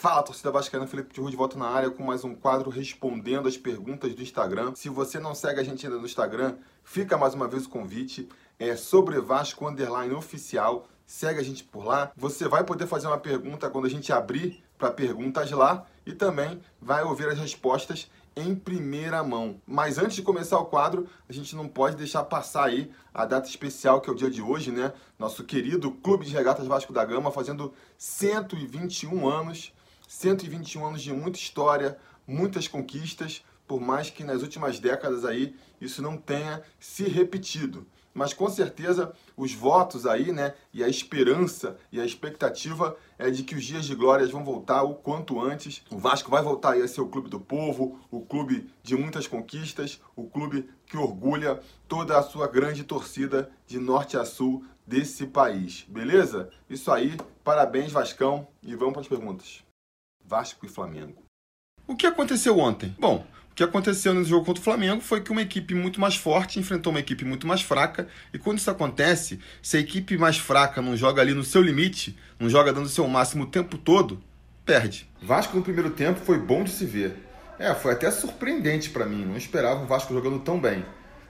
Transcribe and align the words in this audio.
Fala, 0.00 0.22
torcida 0.22 0.50
vascaína, 0.50 0.86
Felipe 0.86 1.12
de 1.12 1.20
Rua 1.20 1.30
de 1.30 1.36
volta 1.36 1.58
na 1.58 1.66
área 1.66 1.90
com 1.90 2.02
mais 2.02 2.24
um 2.24 2.34
quadro 2.34 2.70
respondendo 2.70 3.46
as 3.46 3.58
perguntas 3.58 4.14
do 4.14 4.22
Instagram. 4.22 4.74
Se 4.74 4.88
você 4.88 5.20
não 5.20 5.34
segue 5.34 5.60
a 5.60 5.62
gente 5.62 5.84
ainda 5.84 5.98
no 5.98 6.06
Instagram, 6.06 6.56
fica 6.82 7.18
mais 7.18 7.34
uma 7.34 7.46
vez 7.46 7.66
o 7.66 7.68
convite. 7.68 8.26
É 8.58 8.74
sobre 8.76 9.20
Vasco 9.20 9.68
Underline 9.68 10.14
Oficial. 10.14 10.88
Segue 11.06 11.38
a 11.38 11.42
gente 11.42 11.62
por 11.64 11.84
lá. 11.84 12.12
Você 12.16 12.48
vai 12.48 12.64
poder 12.64 12.86
fazer 12.86 13.08
uma 13.08 13.18
pergunta 13.18 13.68
quando 13.68 13.84
a 13.84 13.90
gente 13.90 14.10
abrir 14.10 14.64
para 14.78 14.90
perguntas 14.90 15.50
lá 15.50 15.84
e 16.06 16.14
também 16.14 16.62
vai 16.80 17.02
ouvir 17.04 17.28
as 17.28 17.38
respostas 17.38 18.10
em 18.34 18.54
primeira 18.54 19.22
mão. 19.22 19.60
Mas 19.66 19.98
antes 19.98 20.16
de 20.16 20.22
começar 20.22 20.58
o 20.58 20.64
quadro, 20.64 21.10
a 21.28 21.32
gente 21.34 21.54
não 21.54 21.68
pode 21.68 21.96
deixar 21.96 22.24
passar 22.24 22.68
aí 22.68 22.90
a 23.12 23.26
data 23.26 23.46
especial 23.46 24.00
que 24.00 24.08
é 24.08 24.12
o 24.14 24.16
dia 24.16 24.30
de 24.30 24.40
hoje, 24.40 24.70
né? 24.70 24.94
Nosso 25.18 25.44
querido 25.44 25.90
Clube 25.90 26.24
de 26.24 26.32
Regatas 26.32 26.66
Vasco 26.66 26.90
da 26.90 27.04
Gama 27.04 27.30
fazendo 27.30 27.74
121 27.98 29.28
anos. 29.28 29.74
121 30.10 30.84
anos 30.84 31.02
de 31.02 31.12
muita 31.12 31.38
história, 31.38 31.96
muitas 32.26 32.66
conquistas, 32.66 33.44
por 33.64 33.80
mais 33.80 34.10
que 34.10 34.24
nas 34.24 34.42
últimas 34.42 34.80
décadas 34.80 35.24
aí 35.24 35.54
isso 35.80 36.02
não 36.02 36.16
tenha 36.16 36.64
se 36.80 37.04
repetido. 37.04 37.86
Mas 38.12 38.32
com 38.32 38.50
certeza 38.50 39.12
os 39.36 39.54
votos 39.54 40.06
aí, 40.06 40.32
né, 40.32 40.52
e 40.74 40.82
a 40.82 40.88
esperança 40.88 41.78
e 41.92 42.00
a 42.00 42.04
expectativa 42.04 42.96
é 43.16 43.30
de 43.30 43.44
que 43.44 43.54
os 43.54 43.64
dias 43.64 43.84
de 43.84 43.94
glórias 43.94 44.32
vão 44.32 44.44
voltar 44.44 44.82
o 44.82 44.96
quanto 44.96 45.40
antes. 45.40 45.84
O 45.88 45.96
Vasco 45.96 46.28
vai 46.28 46.42
voltar 46.42 46.72
aí 46.72 46.82
a 46.82 46.88
ser 46.88 47.02
o 47.02 47.08
clube 47.08 47.30
do 47.30 47.38
povo, 47.38 48.00
o 48.10 48.20
clube 48.20 48.68
de 48.82 48.96
muitas 48.96 49.28
conquistas, 49.28 50.02
o 50.16 50.28
clube 50.28 50.68
que 50.86 50.96
orgulha 50.96 51.60
toda 51.86 52.18
a 52.18 52.22
sua 52.22 52.48
grande 52.48 52.82
torcida 52.82 53.48
de 53.64 53.78
norte 53.78 54.16
a 54.16 54.24
sul 54.24 54.64
desse 54.84 55.28
país. 55.28 55.86
Beleza? 55.88 56.50
Isso 56.68 56.90
aí, 56.90 57.16
parabéns 57.44 57.92
Vascão 57.92 58.48
e 58.60 58.74
vamos 58.74 58.94
para 58.94 59.02
as 59.02 59.08
perguntas. 59.08 59.69
Vasco 60.30 60.64
e 60.64 60.68
Flamengo. 60.68 61.24
O 61.88 61.96
que 61.96 62.06
aconteceu 62.06 62.56
ontem? 62.60 62.94
Bom, 63.00 63.26
o 63.50 63.54
que 63.54 63.64
aconteceu 63.64 64.14
no 64.14 64.24
jogo 64.24 64.46
contra 64.46 64.60
o 64.60 64.64
Flamengo 64.64 65.00
foi 65.00 65.20
que 65.20 65.32
uma 65.32 65.42
equipe 65.42 65.74
muito 65.74 66.00
mais 66.00 66.14
forte 66.14 66.60
enfrentou 66.60 66.92
uma 66.92 67.00
equipe 67.00 67.24
muito 67.24 67.48
mais 67.48 67.62
fraca, 67.62 68.06
e 68.32 68.38
quando 68.38 68.58
isso 68.58 68.70
acontece, 68.70 69.40
se 69.60 69.76
a 69.76 69.80
equipe 69.80 70.16
mais 70.16 70.38
fraca 70.38 70.80
não 70.80 70.96
joga 70.96 71.20
ali 71.20 71.34
no 71.34 71.42
seu 71.42 71.60
limite, 71.60 72.16
não 72.38 72.48
joga 72.48 72.72
dando 72.72 72.86
o 72.86 72.88
seu 72.88 73.08
máximo 73.08 73.42
o 73.42 73.46
tempo 73.48 73.76
todo, 73.76 74.22
perde. 74.64 75.10
Vasco 75.20 75.56
no 75.56 75.64
primeiro 75.64 75.90
tempo 75.90 76.20
foi 76.20 76.38
bom 76.38 76.62
de 76.62 76.70
se 76.70 76.86
ver. 76.86 77.26
É, 77.58 77.74
foi 77.74 77.92
até 77.92 78.08
surpreendente 78.08 78.90
para 78.90 79.06
mim, 79.06 79.24
não 79.24 79.36
esperava 79.36 79.82
o 79.82 79.86
Vasco 79.86 80.14
jogando 80.14 80.38
tão 80.38 80.60
bem. 80.60 80.86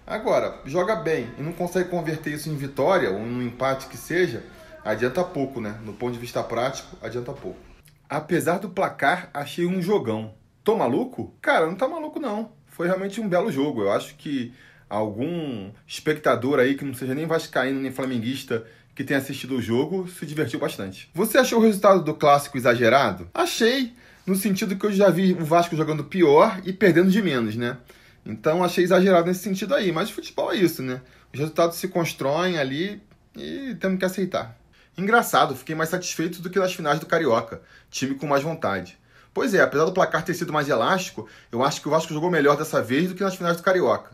Agora, 0.06 0.60
joga 0.66 0.94
bem 0.94 1.30
e 1.38 1.42
não 1.42 1.52
consegue 1.52 1.88
converter 1.88 2.34
isso 2.34 2.50
em 2.50 2.56
vitória 2.56 3.10
ou 3.10 3.18
em 3.18 3.34
um 3.34 3.42
empate 3.42 3.86
que 3.86 3.96
seja, 3.96 4.44
adianta 4.84 5.24
pouco, 5.24 5.58
né? 5.58 5.80
No 5.86 5.94
ponto 5.94 6.12
de 6.12 6.18
vista 6.18 6.42
prático, 6.42 6.98
adianta 7.00 7.32
pouco. 7.32 7.69
Apesar 8.10 8.58
do 8.58 8.68
placar, 8.68 9.30
achei 9.32 9.64
um 9.64 9.80
jogão. 9.80 10.34
Tô 10.64 10.76
maluco? 10.76 11.32
Cara, 11.40 11.66
não 11.66 11.76
tá 11.76 11.86
maluco 11.86 12.18
não. 12.18 12.50
Foi 12.66 12.88
realmente 12.88 13.20
um 13.20 13.28
belo 13.28 13.52
jogo. 13.52 13.82
Eu 13.82 13.92
acho 13.92 14.16
que 14.16 14.52
algum 14.88 15.70
espectador 15.86 16.58
aí 16.58 16.74
que 16.74 16.84
não 16.84 16.92
seja 16.92 17.14
nem 17.14 17.24
vascaíno 17.24 17.80
nem 17.80 17.92
flamenguista 17.92 18.66
que 18.96 19.04
tenha 19.04 19.20
assistido 19.20 19.54
o 19.54 19.62
jogo 19.62 20.08
se 20.08 20.26
divertiu 20.26 20.58
bastante. 20.58 21.08
Você 21.14 21.38
achou 21.38 21.60
o 21.60 21.62
resultado 21.62 22.02
do 22.02 22.12
clássico 22.12 22.58
exagerado? 22.58 23.30
Achei, 23.32 23.94
no 24.26 24.34
sentido 24.34 24.74
que 24.74 24.86
eu 24.86 24.92
já 24.92 25.08
vi 25.08 25.32
o 25.32 25.44
Vasco 25.44 25.76
jogando 25.76 26.02
pior 26.02 26.60
e 26.64 26.72
perdendo 26.72 27.12
de 27.12 27.22
menos, 27.22 27.54
né? 27.54 27.78
Então 28.26 28.64
achei 28.64 28.82
exagerado 28.82 29.28
nesse 29.28 29.44
sentido 29.44 29.72
aí. 29.72 29.92
Mas 29.92 30.10
futebol 30.10 30.52
é 30.52 30.56
isso, 30.56 30.82
né? 30.82 31.00
Os 31.32 31.38
resultados 31.38 31.76
se 31.76 31.86
constroem 31.86 32.58
ali 32.58 33.00
e 33.36 33.76
temos 33.76 34.00
que 34.00 34.04
aceitar. 34.04 34.59
Engraçado, 35.00 35.56
fiquei 35.56 35.74
mais 35.74 35.88
satisfeito 35.88 36.42
do 36.42 36.50
que 36.50 36.58
nas 36.58 36.74
finais 36.74 37.00
do 37.00 37.06
Carioca, 37.06 37.62
time 37.90 38.14
com 38.14 38.26
mais 38.26 38.42
vontade. 38.42 38.98
Pois 39.32 39.54
é, 39.54 39.62
apesar 39.62 39.86
do 39.86 39.94
placar 39.94 40.22
ter 40.22 40.34
sido 40.34 40.52
mais 40.52 40.68
elástico, 40.68 41.26
eu 41.50 41.64
acho 41.64 41.80
que 41.80 41.88
o 41.88 41.90
Vasco 41.90 42.12
jogou 42.12 42.30
melhor 42.30 42.54
dessa 42.54 42.82
vez 42.82 43.08
do 43.08 43.14
que 43.14 43.22
nas 43.22 43.34
finais 43.34 43.56
do 43.56 43.62
Carioca. 43.62 44.10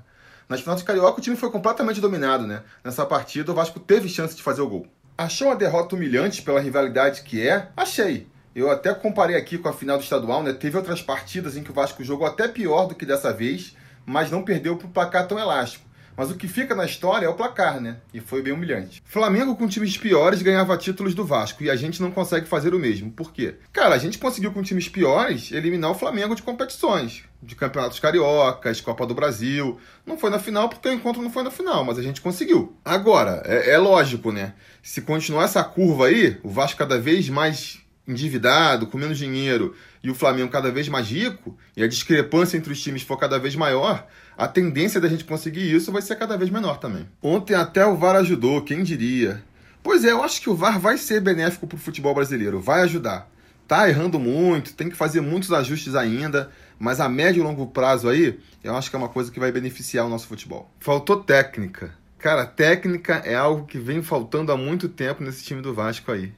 Nas 0.49 0.61
finais 0.61 0.81
do 0.81 0.87
Carioca 0.87 1.19
o 1.19 1.21
time 1.21 1.35
foi 1.35 1.51
completamente 1.51 2.01
dominado, 2.01 2.47
né? 2.47 2.63
Nessa 2.85 3.05
partida 3.05 3.51
o 3.51 3.55
Vasco 3.55 3.81
teve 3.81 4.09
chance 4.09 4.37
de 4.37 4.45
fazer 4.45 4.61
o 4.61 4.69
gol. 4.69 4.87
Achou 5.19 5.51
a 5.51 5.57
derrota 5.57 5.97
humilhante 5.97 6.43
pela 6.43 6.61
rivalidade 6.61 7.23
que 7.23 7.45
é? 7.45 7.69
Achei. 7.77 8.29
Eu 8.55 8.71
até 8.71 8.95
comparei 8.95 9.35
aqui 9.35 9.59
com 9.59 9.69
a 9.69 9.73
final 9.73 9.99
do 9.99 10.05
estadual, 10.05 10.41
né? 10.45 10.53
Teve 10.53 10.77
outras 10.77 11.03
partidas 11.03 11.57
em 11.57 11.65
que 11.65 11.73
o 11.73 11.75
Vasco 11.75 12.05
jogou 12.05 12.29
até 12.29 12.47
pior 12.47 12.87
do 12.87 12.95
que 12.95 13.05
dessa 13.05 13.33
vez, 13.33 13.77
mas 14.05 14.31
não 14.31 14.45
perdeu 14.45 14.77
por 14.77 14.89
placar 14.91 15.27
tão 15.27 15.37
elástico. 15.37 15.85
Mas 16.17 16.31
o 16.31 16.35
que 16.35 16.49
fica 16.49 16.75
na 16.75 16.85
história 16.85 17.27
é 17.27 17.29
o 17.29 17.35
placar, 17.35 17.81
né? 17.81 17.99
E 18.13 18.21
foi 18.21 18.43
bem 18.43 18.53
humilhante. 18.53 19.03
Flamengo 19.05 19.55
com 19.55 19.69
times 19.69 19.97
piores 19.99 20.43
ganhava 20.43 20.77
títulos 20.77 21.15
do 21.15 21.25
Vasco 21.25 21.63
e 21.63 21.71
a 21.71 21.77
gente 21.77 22.01
não 22.01 22.11
consegue 22.11 22.47
fazer 22.47 22.75
o 22.75 22.79
mesmo. 22.79 23.11
Por 23.11 23.33
quê? 23.33 23.57
Cara, 23.73 23.95
a 23.95 23.99
gente 23.99 24.19
conseguiu 24.19 24.53
com 24.53 24.63
times 24.63 24.89
piores 24.89 25.53
eliminar 25.53 25.91
o 25.91 25.95
Flamengo 25.95 26.35
de 26.35 26.43
competições, 26.43 27.23
de 27.43 27.55
campeonatos 27.55 28.01
cariocas, 28.01 28.81
Copa 28.81 29.07
do 29.07 29.15
Brasil. 29.15 29.79
Não 30.07 30.17
foi 30.17 30.31
na 30.31 30.39
final 30.39 30.69
porque 30.69 30.89
o 30.89 30.93
encontro 30.93 31.23
não 31.23 31.31
foi 31.31 31.43
na 31.43 31.51
final, 31.51 31.85
mas 31.85 31.99
a 31.99 32.03
gente 32.03 32.21
conseguiu. 32.21 32.77
Agora, 32.85 33.43
é, 33.45 33.73
é 33.73 33.79
lógico, 33.79 34.33
né? 34.33 34.55
Se 34.83 35.03
continuar 35.03 35.45
essa 35.45 35.63
curva 35.63 36.07
aí, 36.07 36.39
o 36.43 36.49
Vasco 36.49 36.79
cada 36.79 36.99
vez 36.99 37.29
mais 37.29 37.86
endividado, 38.07 38.87
com 38.87 38.99
menos 38.99 39.19
dinheiro, 39.19 39.75
e 40.03 40.11
o 40.11 40.15
Flamengo 40.15 40.51
cada 40.51 40.71
vez 40.71 40.89
mais 40.89 41.09
rico, 41.09 41.57
e 41.77 41.83
a 41.83 41.89
discrepância 41.89 42.57
entre 42.57 42.73
os 42.73 42.81
times 42.81 43.03
for 43.03 43.17
cada 43.17 43.39
vez 43.39 43.57
maior, 43.57 44.07
a 44.37 44.47
tendência 44.47 45.01
da 45.01 45.09
gente 45.09 45.25
conseguir 45.25 45.75
isso 45.75 45.91
vai 45.91 46.03
ser 46.03 46.17
cada 46.17 46.37
vez 46.37 46.51
menor 46.51 46.79
também. 46.79 47.09
Ontem 47.23 47.55
até 47.55 47.85
o 47.85 47.97
VAR 47.97 48.17
ajudou, 48.17 48.63
quem 48.63 48.83
diria? 48.83 49.43
Pois 49.83 50.05
é, 50.05 50.13
eu 50.13 50.23
acho 50.23 50.41
que 50.41 50.51
o 50.51 50.55
VAR 50.55 50.79
vai 50.79 50.99
ser 50.99 51.21
benéfico 51.21 51.67
para 51.67 51.77
o 51.77 51.81
futebol 51.81 52.15
brasileiro, 52.15 52.61
vai 52.61 52.83
ajudar. 52.83 53.31
Tá 53.67 53.89
errando 53.89 54.19
muito, 54.19 54.75
tem 54.75 54.89
que 54.89 54.97
fazer 54.97 55.21
muitos 55.21 55.53
ajustes 55.53 55.97
ainda, 55.97 56.51
mas 56.79 57.01
a 57.01 57.09
médio 57.09 57.41
e 57.41 57.43
longo 57.43 57.67
prazo 57.67 58.09
aí, 58.09 58.39
eu 58.63 58.77
acho 58.77 58.91
que 58.91 58.97
é 58.97 58.99
uma 58.99 59.09
coisa 59.09 59.31
que 59.33 59.41
vai 59.41 59.51
beneficiar 59.51 60.07
o 60.07 60.09
nosso 60.09 60.29
futebol. 60.29 60.71
Faltou 60.79 61.23
técnica. 61.23 61.93
Cara, 62.19 62.47
técnica 62.47 63.23
é 63.25 63.35
algo 63.35 63.67
que 63.67 63.79
vem 63.79 64.03
faltando 64.03 64.53
há 64.53 64.57
muito 64.57 64.89
tempo 64.89 65.23
nesse 65.23 65.45
time 65.45 65.61
do 65.61 65.75
Vasco 65.75 66.11
aí. 66.13 66.33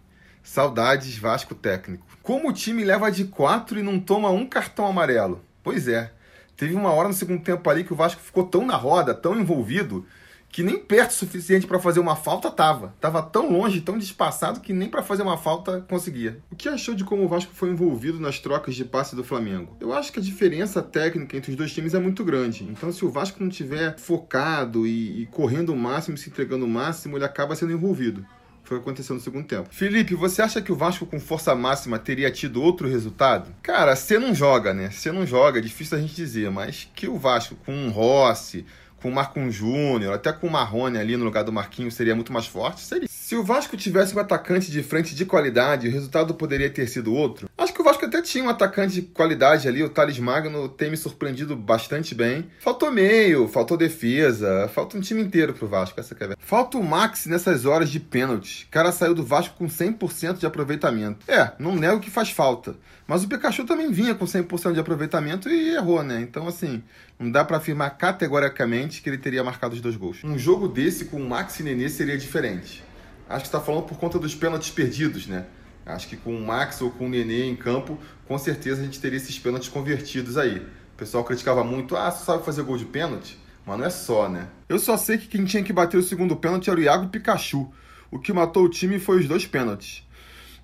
Saudades 0.48 1.18
Vasco 1.18 1.54
técnico. 1.54 2.06
Como 2.22 2.48
o 2.48 2.52
time 2.54 2.82
leva 2.82 3.12
de 3.12 3.26
4 3.26 3.78
e 3.78 3.82
não 3.82 4.00
toma 4.00 4.30
um 4.30 4.46
cartão 4.46 4.86
amarelo? 4.86 5.44
Pois 5.62 5.86
é. 5.86 6.10
Teve 6.56 6.74
uma 6.74 6.90
hora 6.90 7.08
no 7.08 7.14
segundo 7.14 7.42
tempo 7.42 7.68
ali 7.68 7.84
que 7.84 7.92
o 7.92 7.96
Vasco 7.96 8.22
ficou 8.22 8.44
tão 8.44 8.64
na 8.64 8.74
roda, 8.74 9.14
tão 9.14 9.38
envolvido, 9.38 10.06
que 10.48 10.62
nem 10.62 10.78
perto 10.78 11.10
o 11.10 11.14
suficiente 11.14 11.66
para 11.66 11.78
fazer 11.78 12.00
uma 12.00 12.16
falta 12.16 12.50
tava. 12.50 12.94
Tava 12.98 13.22
tão 13.22 13.52
longe, 13.52 13.82
tão 13.82 13.98
despassado 13.98 14.60
que 14.60 14.72
nem 14.72 14.88
para 14.88 15.02
fazer 15.02 15.22
uma 15.22 15.36
falta 15.36 15.82
conseguia. 15.82 16.38
O 16.50 16.56
que 16.56 16.66
achou 16.70 16.94
de 16.94 17.04
como 17.04 17.24
o 17.24 17.28
Vasco 17.28 17.52
foi 17.54 17.68
envolvido 17.68 18.18
nas 18.18 18.38
trocas 18.38 18.74
de 18.74 18.86
passe 18.86 19.14
do 19.14 19.22
Flamengo? 19.22 19.76
Eu 19.78 19.92
acho 19.92 20.10
que 20.10 20.18
a 20.18 20.22
diferença 20.22 20.80
técnica 20.80 21.36
entre 21.36 21.50
os 21.50 21.58
dois 21.58 21.74
times 21.74 21.92
é 21.92 21.98
muito 21.98 22.24
grande. 22.24 22.64
Então, 22.64 22.90
se 22.90 23.04
o 23.04 23.10
Vasco 23.10 23.42
não 23.42 23.50
tiver 23.50 23.98
focado 23.98 24.86
e, 24.86 25.22
e 25.22 25.26
correndo 25.26 25.74
o 25.74 25.76
máximo, 25.76 26.16
se 26.16 26.30
entregando 26.30 26.64
o 26.64 26.68
máximo, 26.68 27.18
ele 27.18 27.26
acaba 27.26 27.54
sendo 27.54 27.72
envolvido. 27.72 28.24
Foi 28.68 28.76
o 28.76 28.80
que 28.82 28.86
aconteceu 28.86 29.14
no 29.14 29.20
segundo 29.22 29.46
tempo. 29.46 29.70
Felipe, 29.72 30.14
você 30.14 30.42
acha 30.42 30.60
que 30.60 30.70
o 30.70 30.76
Vasco 30.76 31.06
com 31.06 31.18
força 31.18 31.54
máxima 31.54 31.98
teria 31.98 32.30
tido 32.30 32.62
outro 32.62 32.86
resultado? 32.86 33.50
Cara, 33.62 33.96
você 33.96 34.18
não 34.18 34.34
joga, 34.34 34.74
né? 34.74 34.90
Você 34.90 35.10
não 35.10 35.26
joga, 35.26 35.58
é 35.58 35.62
difícil 35.62 35.96
a 35.96 36.00
gente 36.02 36.14
dizer, 36.14 36.50
mas 36.50 36.86
que 36.94 37.08
o 37.08 37.16
Vasco 37.16 37.56
com 37.64 37.72
um 37.72 37.88
Rossi, 37.88 38.66
com 39.00 39.08
o 39.08 39.14
Marcon 39.14 39.50
Júnior, 39.50 40.12
até 40.12 40.34
com 40.34 40.48
o 40.48 40.50
Marrone 40.50 40.98
ali 40.98 41.16
no 41.16 41.24
lugar 41.24 41.44
do 41.44 41.52
Marquinhos 41.52 41.94
seria 41.94 42.14
muito 42.14 42.30
mais 42.30 42.46
forte? 42.46 42.82
Seria. 42.82 43.08
Se 43.28 43.36
o 43.36 43.44
Vasco 43.44 43.76
tivesse 43.76 44.16
um 44.16 44.20
atacante 44.20 44.70
de 44.70 44.82
frente 44.82 45.14
de 45.14 45.26
qualidade, 45.26 45.86
o 45.86 45.90
resultado 45.90 46.32
poderia 46.32 46.70
ter 46.70 46.86
sido 46.86 47.12
outro. 47.12 47.46
Acho 47.58 47.74
que 47.74 47.80
o 47.82 47.84
Vasco 47.84 48.06
até 48.06 48.22
tinha 48.22 48.42
um 48.42 48.48
atacante 48.48 48.94
de 48.94 49.02
qualidade 49.02 49.68
ali, 49.68 49.82
o 49.82 49.90
Thales 49.90 50.18
Magno 50.18 50.66
tem 50.66 50.90
me 50.90 50.96
surpreendido 50.96 51.54
bastante 51.54 52.14
bem. 52.14 52.46
Faltou 52.58 52.90
meio, 52.90 53.46
faltou 53.46 53.76
defesa, 53.76 54.70
falta 54.72 54.96
um 54.96 55.02
time 55.02 55.20
inteiro 55.20 55.52
pro 55.52 55.68
Vasco, 55.68 56.00
essa 56.00 56.14
que 56.14 56.24
é 56.24 56.36
Falta 56.38 56.78
o 56.78 56.82
Max 56.82 57.26
nessas 57.26 57.66
horas 57.66 57.90
de 57.90 58.00
pênalti. 58.00 58.64
O 58.64 58.70
cara 58.70 58.90
saiu 58.90 59.14
do 59.14 59.22
Vasco 59.22 59.58
com 59.58 59.66
100% 59.66 60.38
de 60.38 60.46
aproveitamento. 60.46 61.30
É, 61.30 61.52
não 61.58 61.76
nego 61.76 62.00
que 62.00 62.10
faz 62.10 62.30
falta. 62.30 62.76
Mas 63.06 63.24
o 63.24 63.28
Pikachu 63.28 63.66
também 63.66 63.92
vinha 63.92 64.14
com 64.14 64.24
100% 64.24 64.72
de 64.72 64.80
aproveitamento 64.80 65.50
e 65.50 65.74
errou, 65.74 66.02
né? 66.02 66.18
Então, 66.22 66.48
assim, 66.48 66.82
não 67.18 67.30
dá 67.30 67.44
para 67.44 67.58
afirmar 67.58 67.90
categoricamente 67.98 69.02
que 69.02 69.10
ele 69.10 69.18
teria 69.18 69.44
marcado 69.44 69.74
os 69.74 69.82
dois 69.82 69.96
gols. 69.96 70.24
Um 70.24 70.38
jogo 70.38 70.66
desse 70.66 71.04
com 71.04 71.18
o 71.18 71.28
Max 71.28 71.60
e 71.60 71.62
Nenê 71.62 71.90
seria 71.90 72.16
diferente 72.16 72.87
acho 73.28 73.42
que 73.42 73.48
está 73.48 73.60
falando 73.60 73.84
por 73.84 73.98
conta 73.98 74.18
dos 74.18 74.34
pênaltis 74.34 74.70
perdidos, 74.70 75.26
né? 75.26 75.46
Acho 75.84 76.08
que 76.08 76.16
com 76.16 76.36
o 76.36 76.46
Max 76.46 76.80
ou 76.80 76.90
com 76.90 77.06
o 77.06 77.08
Nenê 77.08 77.44
em 77.44 77.56
campo, 77.56 77.98
com 78.26 78.36
certeza 78.36 78.80
a 78.80 78.84
gente 78.84 79.00
teria 79.00 79.16
esses 79.16 79.38
pênaltis 79.38 79.68
convertidos 79.68 80.36
aí. 80.36 80.58
O 80.58 80.96
pessoal 80.98 81.24
criticava 81.24 81.64
muito, 81.64 81.96
ah, 81.96 82.10
você 82.10 82.24
sabe 82.24 82.44
fazer 82.44 82.62
gol 82.62 82.76
de 82.76 82.84
pênalti? 82.84 83.38
Mas 83.64 83.78
não 83.78 83.86
é 83.86 83.90
só, 83.90 84.28
né? 84.28 84.48
Eu 84.68 84.78
só 84.78 84.96
sei 84.96 85.16
que 85.16 85.28
quem 85.28 85.44
tinha 85.44 85.62
que 85.62 85.72
bater 85.72 85.96
o 85.96 86.02
segundo 86.02 86.36
pênalti 86.36 86.68
era 86.68 86.78
o 86.78 86.82
Iago 86.82 87.08
Pikachu. 87.08 87.70
O 88.10 88.18
que 88.18 88.32
matou 88.32 88.64
o 88.64 88.68
time 88.68 88.98
foi 88.98 89.20
os 89.20 89.28
dois 89.28 89.46
pênaltis. 89.46 90.06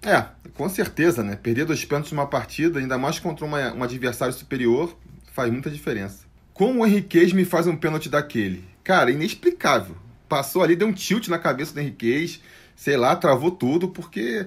É, 0.03 0.27
com 0.55 0.69
certeza, 0.69 1.23
né? 1.23 1.37
Perder 1.37 1.65
dois 1.65 1.85
pênaltis 1.85 2.13
numa 2.13 2.27
partida, 2.27 2.79
ainda 2.79 2.99
mais 2.99 3.19
contra 3.19 3.45
uma, 3.45 3.73
um 3.73 3.83
adversário 3.83 4.35
superior, 4.35 4.95
faz 5.33 5.51
muita 5.51 5.71
diferença. 5.71 6.25
Como 6.53 6.83
o 6.83 6.87
Henriquez 6.87 7.33
me 7.33 7.45
faz 7.45 7.67
um 7.67 7.77
pênalti 7.77 8.09
daquele? 8.09 8.65
Cara, 8.83 9.11
inexplicável 9.11 9.97
passou 10.29 10.63
ali, 10.63 10.77
deu 10.77 10.89
um 10.89 10.93
tilt 10.93 11.29
na 11.29 11.39
cabeça 11.39 11.73
do 11.73 11.81
Henriquez, 11.81 12.41
sei 12.75 12.97
lá, 12.97 13.15
travou 13.17 13.51
tudo, 13.51 13.89
porque 13.89 14.47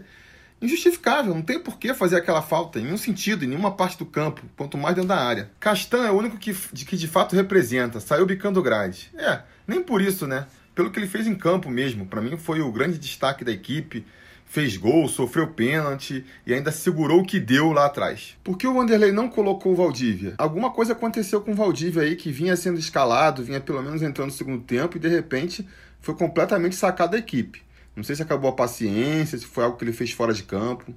injustificável, 0.62 1.34
não 1.34 1.42
tem 1.42 1.60
por 1.60 1.78
que 1.78 1.94
fazer 1.94 2.16
aquela 2.18 2.42
falta 2.42 2.80
em 2.80 2.84
nenhum 2.84 2.98
sentido, 2.98 3.46
em 3.46 3.48
nenhuma 3.48 3.72
parte 3.72 3.98
do 3.98 4.06
campo, 4.06 4.42
quanto 4.56 4.78
mais 4.78 4.96
dentro 4.96 5.10
da 5.10 5.18
área. 5.18 5.52
Castan 5.60 6.06
é 6.06 6.12
o 6.12 6.18
único 6.18 6.38
que 6.38 6.56
de, 6.74 6.86
que 6.86 6.98
de 6.98 7.08
fato 7.08 7.36
representa, 7.36 8.00
saiu 8.00 8.26
bicando 8.26 8.62
grade. 8.62 9.12
É, 9.16 9.42
nem 9.68 9.82
por 9.82 10.02
isso, 10.02 10.26
né? 10.26 10.48
Pelo 10.74 10.92
que 10.92 11.00
ele 11.00 11.08
fez 11.08 11.28
em 11.28 11.36
campo 11.36 11.70
mesmo, 11.70 12.06
para 12.06 12.22
mim 12.22 12.38
foi 12.38 12.62
o 12.62 12.72
grande 12.72 12.98
destaque 12.98 13.44
da 13.44 13.52
equipe. 13.52 14.06
Fez 14.50 14.78
gol, 14.78 15.10
sofreu 15.10 15.48
pênalti 15.48 16.26
e 16.46 16.54
ainda 16.54 16.72
segurou 16.72 17.20
o 17.20 17.26
que 17.26 17.38
deu 17.38 17.74
lá 17.74 17.86
atrás. 17.86 18.38
Por 18.44 18.58
que 18.58 18.66
o 18.66 18.76
Wanderlei 18.76 19.12
não 19.12 19.28
colocou 19.28 19.74
o 19.74 19.76
Valdívia? 19.76 20.36
Alguma 20.38 20.72
coisa 20.72 20.94
aconteceu 20.94 21.42
com 21.42 21.52
o 21.52 21.56
Valdívia 21.56 22.04
aí 22.04 22.16
que 22.16 22.32
vinha 22.32 22.56
sendo 22.56 22.80
escalado, 22.80 23.44
vinha 23.44 23.60
pelo 23.60 23.84
menos 23.84 24.02
entrando 24.02 24.30
no 24.30 24.34
segundo 24.34 24.64
tempo 24.64 24.96
e 24.96 25.00
de 25.02 25.10
repente 25.10 25.68
foi 26.00 26.16
completamente 26.16 26.78
sacado 26.78 27.12
da 27.12 27.18
equipe. 27.18 27.62
Não 27.94 28.04
sei 28.04 28.16
se 28.16 28.22
acabou 28.22 28.50
a 28.50 28.54
paciência, 28.54 29.38
se 29.38 29.46
foi 29.46 29.66
algo 29.66 29.78
que 29.78 29.84
ele 29.84 29.92
fez 29.92 30.12
fora 30.12 30.34
de 30.34 30.44
campo. 30.44 30.96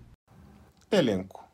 Elenco. 0.91 1.44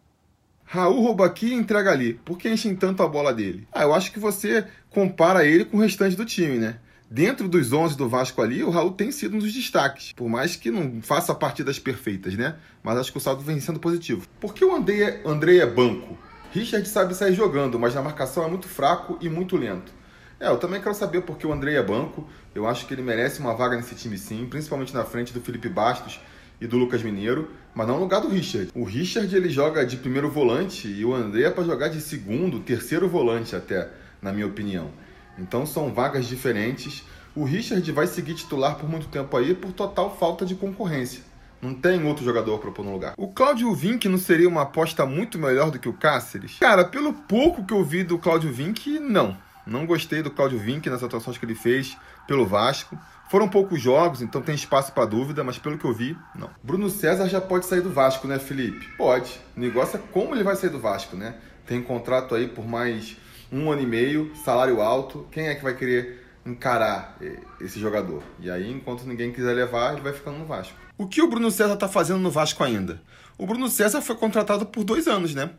Raul 0.64 1.00
rouba 1.00 1.24
aqui 1.24 1.46
e 1.46 1.54
entrega 1.54 1.92
ali. 1.92 2.14
Por 2.24 2.36
que 2.36 2.50
enchem 2.50 2.76
tanto 2.76 3.02
a 3.02 3.08
bola 3.08 3.32
dele? 3.32 3.66
Ah, 3.72 3.84
eu 3.84 3.94
acho 3.94 4.12
que 4.12 4.18
você 4.18 4.66
compara 4.90 5.46
ele 5.46 5.64
com 5.64 5.78
o 5.78 5.80
restante 5.80 6.16
do 6.16 6.24
time, 6.24 6.58
né? 6.58 6.78
Dentro 7.08 7.48
dos 7.48 7.72
11 7.72 7.96
do 7.96 8.08
Vasco 8.08 8.42
ali, 8.42 8.64
o 8.64 8.70
Raul 8.70 8.90
tem 8.90 9.12
sido 9.12 9.36
um 9.36 9.38
dos 9.38 9.52
destaques. 9.52 10.12
Por 10.12 10.28
mais 10.28 10.56
que 10.56 10.72
não 10.72 11.00
faça 11.00 11.32
partidas 11.32 11.78
perfeitas, 11.78 12.34
né? 12.34 12.56
Mas 12.82 12.98
acho 12.98 13.12
que 13.12 13.18
o 13.18 13.20
saldo 13.20 13.42
vem 13.42 13.60
sendo 13.60 13.78
positivo. 13.78 14.26
Por 14.40 14.52
que 14.52 14.64
o 14.64 14.74
André 14.74 15.22
é, 15.22 15.58
é 15.58 15.66
banco? 15.66 16.18
Richard 16.50 16.88
sabe 16.88 17.14
sair 17.14 17.34
jogando, 17.34 17.78
mas 17.78 17.94
na 17.94 18.02
marcação 18.02 18.44
é 18.44 18.48
muito 18.48 18.66
fraco 18.66 19.16
e 19.20 19.28
muito 19.28 19.56
lento. 19.56 19.92
É, 20.40 20.48
eu 20.48 20.56
também 20.56 20.80
quero 20.80 20.94
saber 20.96 21.22
por 21.22 21.38
que 21.38 21.46
o 21.46 21.52
André 21.52 21.74
é 21.74 21.82
banco. 21.82 22.26
Eu 22.54 22.66
acho 22.66 22.86
que 22.86 22.94
ele 22.94 23.02
merece 23.02 23.38
uma 23.38 23.54
vaga 23.54 23.76
nesse 23.76 23.94
time 23.94 24.18
sim, 24.18 24.44
principalmente 24.46 24.92
na 24.92 25.04
frente 25.04 25.32
do 25.32 25.40
Felipe 25.40 25.68
Bastos 25.68 26.20
e 26.60 26.66
do 26.66 26.76
Lucas 26.76 27.02
Mineiro, 27.02 27.50
mas 27.74 27.86
não 27.86 27.96
no 27.96 28.00
lugar 28.00 28.20
do 28.20 28.28
Richard. 28.28 28.70
O 28.74 28.82
Richard 28.82 29.34
ele 29.34 29.48
joga 29.48 29.86
de 29.86 29.96
primeiro 29.96 30.28
volante 30.28 30.88
e 30.88 31.04
o 31.04 31.14
André 31.14 31.42
é 31.42 31.50
para 31.50 31.62
jogar 31.62 31.88
de 31.88 32.00
segundo, 32.00 32.60
terceiro 32.60 33.08
volante 33.08 33.54
até, 33.54 33.90
na 34.20 34.32
minha 34.32 34.46
opinião. 34.46 34.90
Então 35.38 35.66
são 35.66 35.92
vagas 35.92 36.26
diferentes. 36.26 37.04
O 37.34 37.44
Richard 37.44 37.90
vai 37.92 38.06
seguir 38.06 38.34
titular 38.34 38.76
por 38.76 38.88
muito 38.88 39.08
tempo 39.08 39.36
aí 39.36 39.54
por 39.54 39.72
total 39.72 40.16
falta 40.16 40.46
de 40.46 40.54
concorrência. 40.54 41.22
Não 41.60 41.74
tem 41.74 42.04
outro 42.04 42.24
jogador 42.24 42.58
para 42.58 42.70
pôr 42.70 42.84
no 42.84 42.92
lugar. 42.92 43.14
O 43.16 43.28
Cláudio 43.28 43.74
Vinck 43.74 44.08
não 44.08 44.18
seria 44.18 44.48
uma 44.48 44.62
aposta 44.62 45.06
muito 45.06 45.38
melhor 45.38 45.70
do 45.70 45.78
que 45.78 45.88
o 45.88 45.92
Cáceres? 45.92 46.58
Cara, 46.58 46.84
pelo 46.84 47.12
pouco 47.12 47.64
que 47.64 47.72
eu 47.72 47.82
vi 47.82 48.04
do 48.04 48.18
Cláudio 48.18 48.52
Vinck, 48.52 48.98
não. 48.98 49.36
Não 49.66 49.84
gostei 49.84 50.22
do 50.22 50.30
Claudio 50.30 50.60
Vinck 50.60 50.88
nas 50.88 51.02
atuações 51.02 51.36
que 51.36 51.44
ele 51.44 51.54
fez 51.54 51.96
pelo 52.26 52.46
Vasco. 52.46 52.96
Foram 53.28 53.48
poucos 53.48 53.82
jogos, 53.82 54.22
então 54.22 54.40
tem 54.40 54.54
espaço 54.54 54.92
para 54.92 55.04
dúvida, 55.04 55.42
mas 55.42 55.58
pelo 55.58 55.76
que 55.76 55.84
eu 55.84 55.92
vi, 55.92 56.16
não. 56.36 56.48
Bruno 56.62 56.88
César 56.88 57.28
já 57.28 57.40
pode 57.40 57.66
sair 57.66 57.80
do 57.80 57.90
Vasco, 57.90 58.28
né, 58.28 58.38
Felipe? 58.38 58.86
Pode. 58.96 59.40
O 59.56 59.60
negócio 59.60 59.96
é 59.96 60.02
como 60.12 60.32
ele 60.32 60.44
vai 60.44 60.54
sair 60.54 60.70
do 60.70 60.78
Vasco, 60.78 61.16
né? 61.16 61.34
Tem 61.66 61.82
contrato 61.82 62.36
aí 62.36 62.46
por 62.46 62.64
mais 62.64 63.16
um 63.50 63.70
ano 63.70 63.82
e 63.82 63.86
meio, 63.86 64.32
salário 64.44 64.80
alto. 64.80 65.26
Quem 65.30 65.48
é 65.48 65.54
que 65.54 65.62
vai 65.62 65.76
querer 65.76 66.24
encarar 66.44 67.16
esse 67.60 67.78
jogador? 67.78 68.22
E 68.40 68.50
aí, 68.50 68.70
enquanto 68.70 69.04
ninguém 69.04 69.32
quiser 69.32 69.52
levar, 69.54 69.92
ele 69.92 70.02
vai 70.02 70.12
ficando 70.12 70.38
no 70.38 70.46
Vasco. 70.46 70.74
O 70.98 71.06
que 71.06 71.20
o 71.20 71.28
Bruno 71.28 71.50
César 71.50 71.74
está 71.74 71.88
fazendo 71.88 72.20
no 72.20 72.30
Vasco 72.30 72.62
ainda? 72.64 73.00
O 73.36 73.46
Bruno 73.46 73.68
César 73.68 74.00
foi 74.00 74.16
contratado 74.16 74.64
por 74.66 74.82
dois 74.82 75.06
anos, 75.06 75.34
né? 75.34 75.50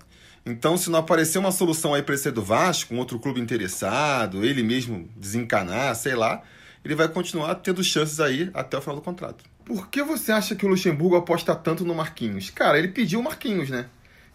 Então, 0.45 0.77
se 0.77 0.89
não 0.89 0.99
aparecer 0.99 1.37
uma 1.37 1.51
solução 1.51 1.93
aí 1.93 2.01
para 2.01 2.15
ele 2.15 2.21
ser 2.21 2.31
do 2.31 2.41
Vasco, 2.41 2.95
um 2.95 2.99
outro 2.99 3.19
clube 3.19 3.39
interessado, 3.39 4.45
ele 4.45 4.63
mesmo 4.63 5.09
desencanar, 5.15 5.93
sei 5.95 6.15
lá, 6.15 6.41
ele 6.83 6.95
vai 6.95 7.07
continuar 7.09 7.53
tendo 7.55 7.83
chances 7.83 8.19
aí 8.19 8.49
até 8.53 8.77
o 8.77 8.81
final 8.81 8.95
do 8.95 9.01
contrato. 9.01 9.43
Por 9.65 9.89
que 9.89 10.01
você 10.01 10.31
acha 10.31 10.55
que 10.55 10.65
o 10.65 10.69
Luxemburgo 10.69 11.17
aposta 11.17 11.53
tanto 11.53 11.83
no 11.83 11.93
Marquinhos? 11.93 12.49
Cara, 12.49 12.79
ele 12.79 12.87
pediu 12.87 13.19
o 13.19 13.23
Marquinhos, 13.23 13.69
né? 13.69 13.87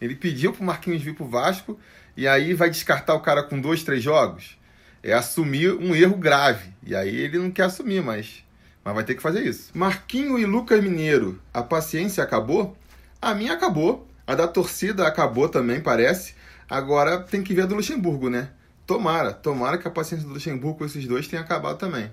Ele 0.02 0.16
pediu 0.16 0.52
pro 0.52 0.64
Marquinhos 0.64 1.00
vir 1.00 1.14
pro 1.14 1.24
Vasco 1.24 1.78
e 2.16 2.26
aí 2.26 2.54
vai 2.54 2.68
descartar 2.68 3.14
o 3.14 3.20
cara 3.20 3.40
com 3.40 3.60
dois, 3.60 3.84
três 3.84 4.02
jogos? 4.02 4.58
É 5.00 5.12
assumir 5.12 5.72
um 5.74 5.94
erro 5.94 6.16
grave. 6.16 6.72
E 6.82 6.92
aí 6.92 7.14
ele 7.14 7.38
não 7.38 7.52
quer 7.52 7.66
assumir, 7.66 8.02
mas, 8.02 8.44
mas 8.84 8.94
vai 8.96 9.04
ter 9.04 9.14
que 9.14 9.22
fazer 9.22 9.46
isso. 9.46 9.70
Marquinho 9.72 10.36
e 10.36 10.44
Lucas 10.44 10.82
Mineiro, 10.82 11.40
a 11.54 11.62
paciência 11.62 12.24
acabou? 12.24 12.76
A 13.20 13.32
minha 13.32 13.52
acabou. 13.52 14.08
A 14.26 14.34
da 14.34 14.48
torcida 14.48 15.06
acabou 15.06 15.48
também, 15.48 15.80
parece. 15.80 16.34
Agora 16.68 17.20
tem 17.20 17.40
que 17.40 17.54
ver 17.54 17.62
a 17.62 17.66
do 17.66 17.76
Luxemburgo, 17.76 18.28
né? 18.28 18.50
Tomara, 18.84 19.32
tomara 19.32 19.78
que 19.78 19.86
a 19.86 19.90
paciência 19.90 20.26
do 20.26 20.34
Luxemburgo 20.34 20.78
com 20.78 20.84
esses 20.84 21.06
dois 21.06 21.28
tenha 21.28 21.42
acabado 21.42 21.78
também. 21.78 22.10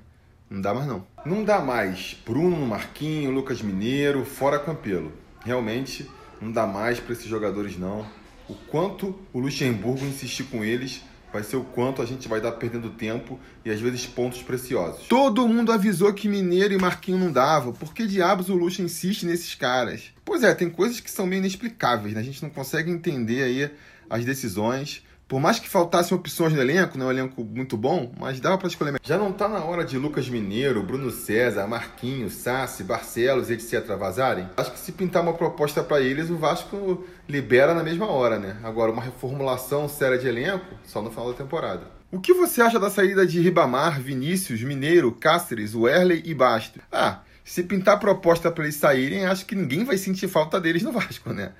Não 0.47 0.61
dá 0.61 0.75
mais 0.75 0.85
não. 0.85 1.07
Não 1.25 1.43
dá 1.43 1.59
mais. 1.59 2.15
Bruno, 2.23 2.67
Marquinho, 2.67 3.31
Lucas 3.31 3.63
Mineiro, 3.63 4.23
fora 4.23 4.59
Campelo. 4.59 5.11
Realmente 5.43 6.07
não 6.41 6.51
dá 6.51 6.65
mais 6.65 6.99
para 6.99 7.13
esses 7.13 7.25
jogadores 7.25 7.77
não. 7.77 8.05
O 8.47 8.55
quanto 8.55 9.17
o 9.31 9.39
Luxemburgo 9.39 10.03
insistir 10.05 10.43
com 10.45 10.63
eles 10.63 11.03
vai 11.31 11.43
ser 11.43 11.57
o 11.57 11.63
quanto 11.63 12.01
a 12.01 12.05
gente 12.05 12.27
vai 12.27 12.41
dar 12.41 12.53
perdendo 12.53 12.89
tempo 12.89 13.39
e 13.63 13.69
às 13.69 13.79
vezes 13.79 14.05
pontos 14.05 14.41
preciosos. 14.41 15.07
Todo 15.07 15.47
mundo 15.47 15.71
avisou 15.71 16.11
que 16.13 16.27
Mineiro 16.27 16.73
e 16.73 16.77
Marquinho 16.77 17.19
não 17.19 17.31
davam. 17.31 17.71
Por 17.71 17.93
que 17.93 18.07
diabos 18.07 18.49
o 18.49 18.55
Luxo 18.55 18.81
insiste 18.81 19.25
nesses 19.25 19.53
caras? 19.53 20.11
Pois 20.25 20.43
é, 20.43 20.53
tem 20.55 20.69
coisas 20.69 20.99
que 20.99 21.11
são 21.11 21.27
meio 21.27 21.39
inexplicáveis, 21.39 22.13
né? 22.13 22.21
A 22.21 22.23
gente 22.23 22.41
não 22.41 22.49
consegue 22.49 22.89
entender 22.89 23.43
aí 23.43 23.71
as 24.09 24.25
decisões. 24.25 25.03
Por 25.29 25.39
mais 25.39 25.59
que 25.59 25.69
faltassem 25.69 26.17
opções 26.17 26.53
no 26.53 26.59
elenco, 26.59 26.97
não 26.97 27.05
é 27.05 27.09
um 27.09 27.11
elenco 27.11 27.43
muito 27.43 27.77
bom, 27.77 28.11
mas 28.19 28.39
dava 28.39 28.57
para 28.57 28.67
escolher. 28.67 28.99
Já 29.03 29.15
não 29.15 29.31
tá 29.31 29.47
na 29.47 29.63
hora 29.63 29.85
de 29.85 29.95
Lucas 29.95 30.27
Mineiro, 30.27 30.81
Bruno 30.81 31.11
César, 31.11 31.67
Marquinhos, 31.67 32.33
Sassi, 32.33 32.83
Barcelos, 32.83 33.51
etc. 33.51 33.95
vazarem? 33.95 34.49
Acho 34.57 34.71
que 34.71 34.79
se 34.79 34.91
pintar 34.91 35.21
uma 35.21 35.33
proposta 35.33 35.83
para 35.83 36.01
eles, 36.01 36.31
o 36.31 36.35
Vasco 36.35 37.05
libera 37.27 37.75
na 37.75 37.83
mesma 37.83 38.07
hora, 38.07 38.39
né? 38.39 38.57
Agora, 38.63 38.91
uma 38.91 39.03
reformulação 39.03 39.87
séria 39.87 40.17
de 40.17 40.27
elenco, 40.27 40.65
só 40.83 40.99
no 40.99 41.11
final 41.11 41.31
da 41.31 41.37
temporada. 41.37 41.83
O 42.11 42.19
que 42.19 42.33
você 42.33 42.63
acha 42.63 42.79
da 42.79 42.89
saída 42.89 43.23
de 43.23 43.39
Ribamar, 43.39 44.01
Vinícius, 44.01 44.63
Mineiro, 44.63 45.11
Cáceres, 45.11 45.75
Werley 45.75 46.23
e 46.25 46.33
Basto? 46.33 46.79
Ah, 46.91 47.19
se 47.43 47.61
pintar 47.61 47.99
proposta 47.99 48.49
para 48.49 48.63
eles 48.63 48.77
saírem, 48.77 49.27
acho 49.27 49.45
que 49.45 49.53
ninguém 49.53 49.83
vai 49.83 49.95
sentir 49.95 50.27
falta 50.27 50.59
deles 50.59 50.81
no 50.81 50.91
Vasco, 50.91 51.31
né? 51.31 51.51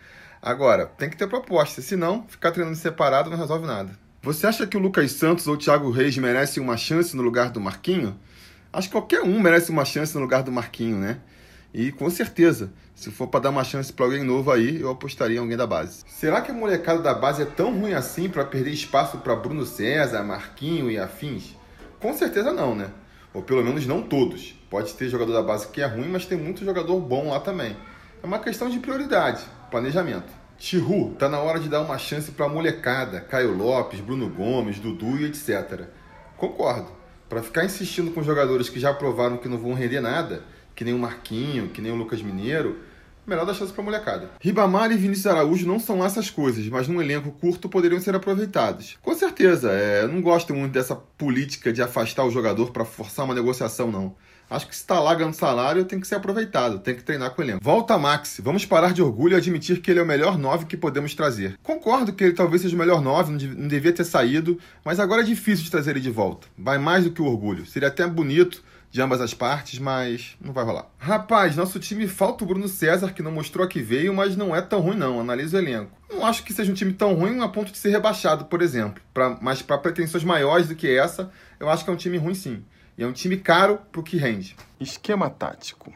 Agora, 0.42 0.86
tem 0.86 1.10
que 1.10 1.18
ter 1.18 1.28
proposta, 1.28 1.82
senão 1.82 2.26
ficar 2.28 2.52
treinando 2.52 2.78
separado 2.78 3.30
não 3.30 3.38
resolve 3.38 3.68
nada. 3.68 3.92
Você 4.22 4.48
acha 4.48 4.66
que 4.66 4.78
o 4.78 4.80
Lucas 4.80 5.12
Santos 5.12 5.48
ou 5.48 5.56
o 5.56 5.58
Thiago 5.58 5.92
Reis 5.92 6.18
merecem 6.18 6.62
uma 6.62 6.78
chance 6.78 7.16
no 7.16 7.24
lugar 7.24 7.50
do 7.52 7.60
Marquinho? 7.60 8.18
Acho 8.72 8.88
que 8.88 8.94
qualquer 8.94 9.22
um 9.22 9.40
merece 9.40 9.70
uma 9.70 9.84
chance 9.84 10.14
no 10.16 10.22
lugar 10.22 10.44
do 10.44 10.52
Marquinho, 10.52 10.98
né? 10.98 11.20
E 11.74 11.92
com 11.92 12.10
certeza, 12.10 12.72
se 12.96 13.12
for 13.12 13.28
para 13.28 13.42
dar 13.42 13.50
uma 13.50 13.64
chance 13.64 13.94
para 13.94 14.06
alguém 14.06 14.24
novo 14.24 14.52
aí, 14.52 14.82
eu 14.82 14.90
apostaria 14.90 15.38
em 15.38 15.40
alguém 15.40 15.58
da 15.58 15.68
base. 15.68 16.04
Será 16.08 16.42
que 16.42 16.52
a 16.52 16.54
molecada 16.54 17.02
da 17.02 17.14
base 17.14 17.42
é 17.42 17.46
tão 17.46 17.78
ruim 17.78 17.94
assim 17.94 18.28
para 18.30 18.46
perder 18.46 18.72
espaço 18.72 19.20
para 19.20 19.36
Bruno 19.36 19.66
César, 19.66 20.24
Marquinho 20.24 20.90
e 20.90 20.98
afins? 20.98 21.56
Com 22.00 22.14
certeza 22.14 22.52
não, 22.54 22.76
né? 22.76 22.90
Ou 23.34 23.44
pelo 23.44 23.64
menos 23.64 23.86
não 23.86 24.02
todos. 24.02 24.56
Pode 24.70 24.94
ter 24.94 25.10
jogador 25.10 25.34
da 25.34 25.44
base 25.44 25.68
que 25.68 25.82
é 25.82 25.86
ruim, 25.86 26.08
mas 26.08 26.26
tem 26.26 26.38
muito 26.38 26.66
jogador 26.66 27.00
bom 27.00 27.30
lá 27.30 27.40
também. 27.40 27.76
É 28.22 28.26
uma 28.26 28.40
questão 28.40 28.70
de 28.70 28.80
prioridade, 28.80 29.44
planejamento. 29.70 30.32
Tihu, 30.58 31.16
tá 31.18 31.30
na 31.30 31.40
hora 31.40 31.60
de 31.60 31.70
dar 31.70 31.82
uma 31.82 31.98
chance 31.98 32.32
pra 32.32 32.50
molecada, 32.50 33.22
Caio 33.22 33.56
Lopes, 33.56 34.02
Bruno 34.02 34.30
Gomes, 34.30 34.78
Dudu 34.78 35.18
e 35.18 35.26
etc. 35.26 35.88
Concordo. 36.36 36.92
Para 37.30 37.42
ficar 37.42 37.64
insistindo 37.64 38.12
com 38.12 38.22
jogadores 38.22 38.70
que 38.70 38.80
já 38.80 38.94
provaram 38.94 39.38
que 39.38 39.48
não 39.48 39.58
vão 39.58 39.74
render 39.74 40.02
nada, 40.02 40.44
que 40.76 40.84
nem 40.84 40.94
o 40.94 41.00
Marquinho, 41.00 41.70
que 41.70 41.82
nem 41.82 41.92
o 41.92 41.96
Lucas 41.96 42.22
Mineiro, 42.22 42.80
melhor 43.26 43.46
dar 43.46 43.54
chance 43.54 43.72
pra 43.72 43.84
molecada. 43.84 44.32
Ribamar 44.42 44.92
e 44.92 44.98
Vinícius 44.98 45.28
Araújo 45.28 45.68
não 45.68 45.80
são 45.80 46.04
essas 46.04 46.30
coisas, 46.30 46.68
mas 46.68 46.88
num 46.88 47.02
elenco 47.02 47.32
curto 47.32 47.70
poderiam 47.70 48.02
ser 48.02 48.16
aproveitados. 48.16 48.98
Com 49.02 49.14
certeza, 49.14 49.72
é, 49.72 50.08
não 50.08 50.22
gosto 50.22 50.54
muito 50.54 50.74
dessa 50.74 50.96
política 50.96 51.72
de 51.72 51.82
afastar 51.82 52.26
o 52.26 52.32
jogador 52.32 52.72
para 52.72 52.84
forçar 52.84 53.26
uma 53.26 53.36
negociação, 53.36 53.92
não. 53.92 54.16
Acho 54.50 54.68
que 54.68 54.76
se 54.76 54.82
está 54.82 55.00
lá 55.00 55.14
ganhando 55.14 55.34
salário, 55.34 55.86
tem 55.86 56.00
que 56.00 56.08
ser 56.08 56.16
aproveitado, 56.16 56.80
tem 56.80 56.96
que 56.96 57.04
treinar 57.04 57.32
com 57.32 57.42
o 57.42 57.46
elenco. 57.46 57.64
Volta 57.64 57.98
Max, 57.98 58.42
vamos 58.44 58.66
parar 58.66 58.94
de 58.94 59.02
orgulho 59.02 59.34
e 59.34 59.38
admitir 59.38 59.80
que 59.80 59.92
ele 59.92 60.00
é 60.00 60.04
o 60.04 60.08
melhor 60.08 60.38
9 60.38 60.66
que 60.66 60.76
podemos 60.76 61.14
trazer. 61.14 61.58
Concordo 61.62 62.14
que 62.14 62.24
ele 62.24 62.34
talvez 62.34 62.64
seja 62.64 62.76
o 62.76 62.80
melhor 62.80 63.02
9, 63.02 63.32
não 63.32 63.68
devia 63.68 63.94
ter 63.94 64.04
saído, 64.04 64.58
mas 64.84 65.00
agora 65.00 65.22
é 65.22 65.26
difícil 65.26 65.64
de 65.64 65.72
trazer 65.72 65.92
ele 65.92 66.00
de 66.00 66.10
volta. 66.10 66.48
Vai 66.58 66.78
mais 66.78 67.04
do 67.04 67.12
que 67.12 67.22
o 67.22 67.26
orgulho. 67.26 67.66
Seria 67.66 67.90
até 67.90 68.08
bonito 68.08 68.64
de 68.92 69.02
ambas 69.02 69.22
as 69.22 69.34
partes, 69.34 69.78
mas 69.78 70.36
não 70.42 70.52
vai 70.52 70.64
rolar. 70.64 70.88
Rapaz, 70.98 71.56
nosso 71.56 71.80
time 71.80 72.08
falta 72.08 72.44
o 72.44 72.48
Bruno 72.48 72.68
César, 72.68 73.14
que 73.14 73.22
não 73.22 73.32
mostrou 73.32 73.64
a 73.64 73.70
que 73.70 73.82
veio, 73.82 74.14
mas 74.14 74.36
não 74.36 74.56
é 74.56 74.62
tão 74.62 74.80
ruim 74.82 74.98
não, 74.98 75.20
analisa 75.20 75.58
o 75.58 75.62
elenco. 75.62 75.92
Não 76.10 76.26
acho 76.26 76.44
que 76.44 76.54
seja 76.54 76.72
um 76.72 76.76
time 76.76 76.94
tão 76.94 77.14
ruim 77.14 77.40
a 77.40 77.48
ponto 77.48 77.72
de 77.72 77.78
ser 77.78 77.90
rebaixado, 77.90 78.46
por 78.46 78.62
exemplo. 78.62 79.02
Pra, 79.14 79.38
mas 79.42 79.62
para 79.62 79.78
pretensões 79.78 80.24
maiores 80.24 80.68
do 80.68 80.76
que 80.76 80.90
essa, 80.90 81.32
eu 81.60 81.70
acho 81.70 81.84
que 81.84 81.90
é 81.90 81.94
um 81.94 81.98
time 81.98 82.18
ruim 82.18 82.34
sim. 82.34 82.64
E 83.00 83.04
é 83.04 83.08
um 83.08 83.14
time 83.14 83.38
caro 83.38 83.80
pro 83.94 84.04
que 84.04 84.18
rende. 84.18 84.58
Esquema 84.78 85.30
tático. 85.30 85.94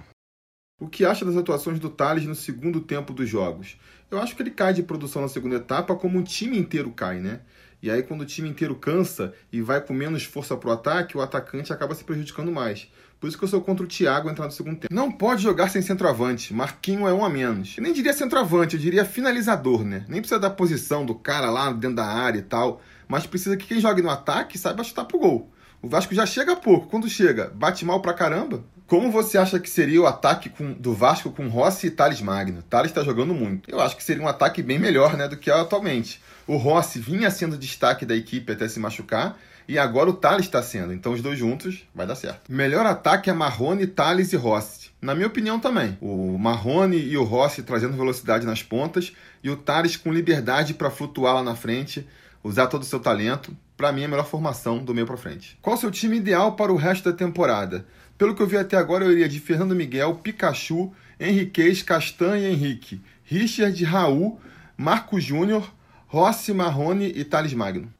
O 0.79 0.87
que 0.87 1.03
acha 1.03 1.25
das 1.25 1.35
atuações 1.35 1.77
do 1.77 1.89
Thales 1.89 2.23
no 2.23 2.33
segundo 2.33 2.79
tempo 2.79 3.11
dos 3.11 3.27
jogos? 3.27 3.77
Eu 4.09 4.21
acho 4.21 4.33
que 4.33 4.41
ele 4.41 4.51
cai 4.51 4.73
de 4.73 4.83
produção 4.83 5.21
na 5.21 5.27
segunda 5.27 5.57
etapa 5.57 5.95
como 5.95 6.17
o 6.17 6.23
time 6.23 6.57
inteiro 6.57 6.91
cai, 6.91 7.19
né? 7.19 7.41
E 7.81 7.91
aí, 7.91 8.03
quando 8.03 8.21
o 8.21 8.25
time 8.25 8.47
inteiro 8.47 8.73
cansa 8.73 9.33
e 9.51 9.61
vai 9.61 9.81
com 9.81 9.93
menos 9.93 10.23
força 10.23 10.55
pro 10.55 10.71
ataque, 10.71 11.17
o 11.17 11.21
atacante 11.21 11.73
acaba 11.73 11.93
se 11.93 12.05
prejudicando 12.05 12.53
mais. 12.53 12.89
Por 13.19 13.27
isso 13.27 13.37
que 13.37 13.43
eu 13.43 13.49
sou 13.49 13.59
contra 13.59 13.83
o 13.83 13.89
Thiago 13.89 14.29
entrar 14.29 14.45
no 14.45 14.53
segundo 14.53 14.79
tempo. 14.79 14.93
Não 14.93 15.11
pode 15.11 15.43
jogar 15.43 15.67
sem 15.67 15.81
centroavante. 15.81 16.53
Marquinho 16.53 17.05
é 17.05 17.13
um 17.13 17.25
a 17.25 17.29
menos. 17.29 17.75
Eu 17.75 17.83
nem 17.83 17.91
diria 17.91 18.13
centroavante, 18.13 18.77
eu 18.77 18.81
diria 18.81 19.03
finalizador, 19.03 19.83
né? 19.83 20.05
Nem 20.07 20.21
precisa 20.21 20.39
da 20.39 20.49
posição 20.49 21.05
do 21.05 21.15
cara 21.15 21.51
lá 21.51 21.69
dentro 21.73 21.97
da 21.97 22.05
área 22.05 22.39
e 22.39 22.43
tal. 22.43 22.81
Mas 23.09 23.27
precisa 23.27 23.57
que 23.57 23.67
quem 23.67 23.81
jogue 23.81 24.01
no 24.01 24.09
ataque 24.09 24.57
saiba 24.57 24.85
chutar 24.85 25.03
pro 25.03 25.19
gol. 25.19 25.52
O 25.83 25.89
Vasco 25.89 26.15
já 26.15 26.25
chega 26.25 26.55
pouco. 26.55 26.87
Quando 26.87 27.09
chega, 27.09 27.51
bate 27.53 27.83
mal 27.83 27.99
pra 27.99 28.13
caramba. 28.13 28.63
Como 28.87 29.11
você 29.11 29.37
acha 29.37 29.59
que 29.59 29.69
seria 29.69 30.01
o 30.01 30.07
ataque 30.07 30.47
com, 30.49 30.71
do 30.71 30.93
Vasco 30.93 31.29
com 31.29 31.49
Rossi 31.49 31.87
e 31.87 31.91
Thales 31.91 32.21
Magno? 32.21 32.61
Thales 32.61 32.89
está 32.89 33.03
jogando 33.03 33.33
muito. 33.33 33.69
Eu 33.69 33.81
acho 33.81 33.97
que 33.97 34.03
seria 34.03 34.23
um 34.23 34.27
ataque 34.27 34.63
bem 34.63 34.79
melhor 34.79 35.17
né, 35.17 35.27
do 35.27 35.35
que 35.35 35.51
é 35.51 35.53
atualmente. 35.53 36.21
O 36.47 36.55
Rossi 36.55 36.99
vinha 36.99 37.29
sendo 37.29 37.57
destaque 37.57 38.05
da 38.05 38.15
equipe 38.15 38.53
até 38.53 38.65
se 38.69 38.79
machucar 38.79 39.37
e 39.67 39.77
agora 39.77 40.09
o 40.09 40.13
Thales 40.13 40.45
está 40.45 40.63
sendo. 40.63 40.93
Então 40.93 41.11
os 41.11 41.21
dois 41.21 41.37
juntos 41.37 41.85
vai 41.93 42.07
dar 42.07 42.15
certo. 42.15 42.49
Melhor 42.49 42.85
ataque 42.85 43.29
é 43.29 43.33
Marrone, 43.33 43.85
Thales 43.85 44.31
e 44.31 44.37
Rossi. 44.37 44.89
Na 45.01 45.13
minha 45.13 45.27
opinião 45.27 45.59
também. 45.59 45.97
O 45.99 46.37
Marrone 46.37 46.97
e 46.97 47.17
o 47.17 47.25
Rossi 47.25 47.61
trazendo 47.61 47.97
velocidade 47.97 48.45
nas 48.45 48.63
pontas 48.63 49.11
e 49.43 49.49
o 49.49 49.57
Thales 49.57 49.97
com 49.97 50.13
liberdade 50.13 50.73
para 50.73 50.89
flutuar 50.89 51.35
lá 51.35 51.43
na 51.43 51.57
frente, 51.57 52.07
usar 52.41 52.67
todo 52.67 52.83
o 52.83 52.85
seu 52.85 53.01
talento. 53.01 53.53
Para 53.83 53.91
mim, 53.91 54.05
a 54.05 54.07
melhor 54.07 54.25
formação 54.25 54.81
do 54.81 54.93
meio 54.95 55.05
para 55.05 55.17
frente. 55.17 55.59
Qual 55.61 55.75
seu 55.75 55.91
time 55.91 56.15
ideal 56.15 56.55
para 56.55 56.71
o 56.71 56.77
resto 56.77 57.11
da 57.11 57.17
temporada? 57.17 57.85
Pelo 58.17 58.33
que 58.33 58.41
eu 58.41 58.47
vi 58.47 58.55
até 58.55 58.77
agora, 58.77 59.03
eu 59.03 59.11
iria 59.11 59.27
de 59.27 59.41
Fernando 59.41 59.75
Miguel, 59.75 60.15
Pikachu, 60.15 60.93
Henriquez, 61.19 61.83
Castanha 61.83 62.47
Henrique, 62.47 63.01
Richard, 63.25 63.83
Raul, 63.83 64.39
Marco 64.77 65.19
Júnior, 65.19 65.69
Rossi, 66.07 66.53
Marrone 66.53 67.11
e 67.13 67.25
Thales 67.25 67.53
Magno. 67.53 67.93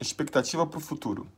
Expectativa 0.00 0.66
para 0.66 0.78
o 0.78 0.80
futuro. 0.80 1.28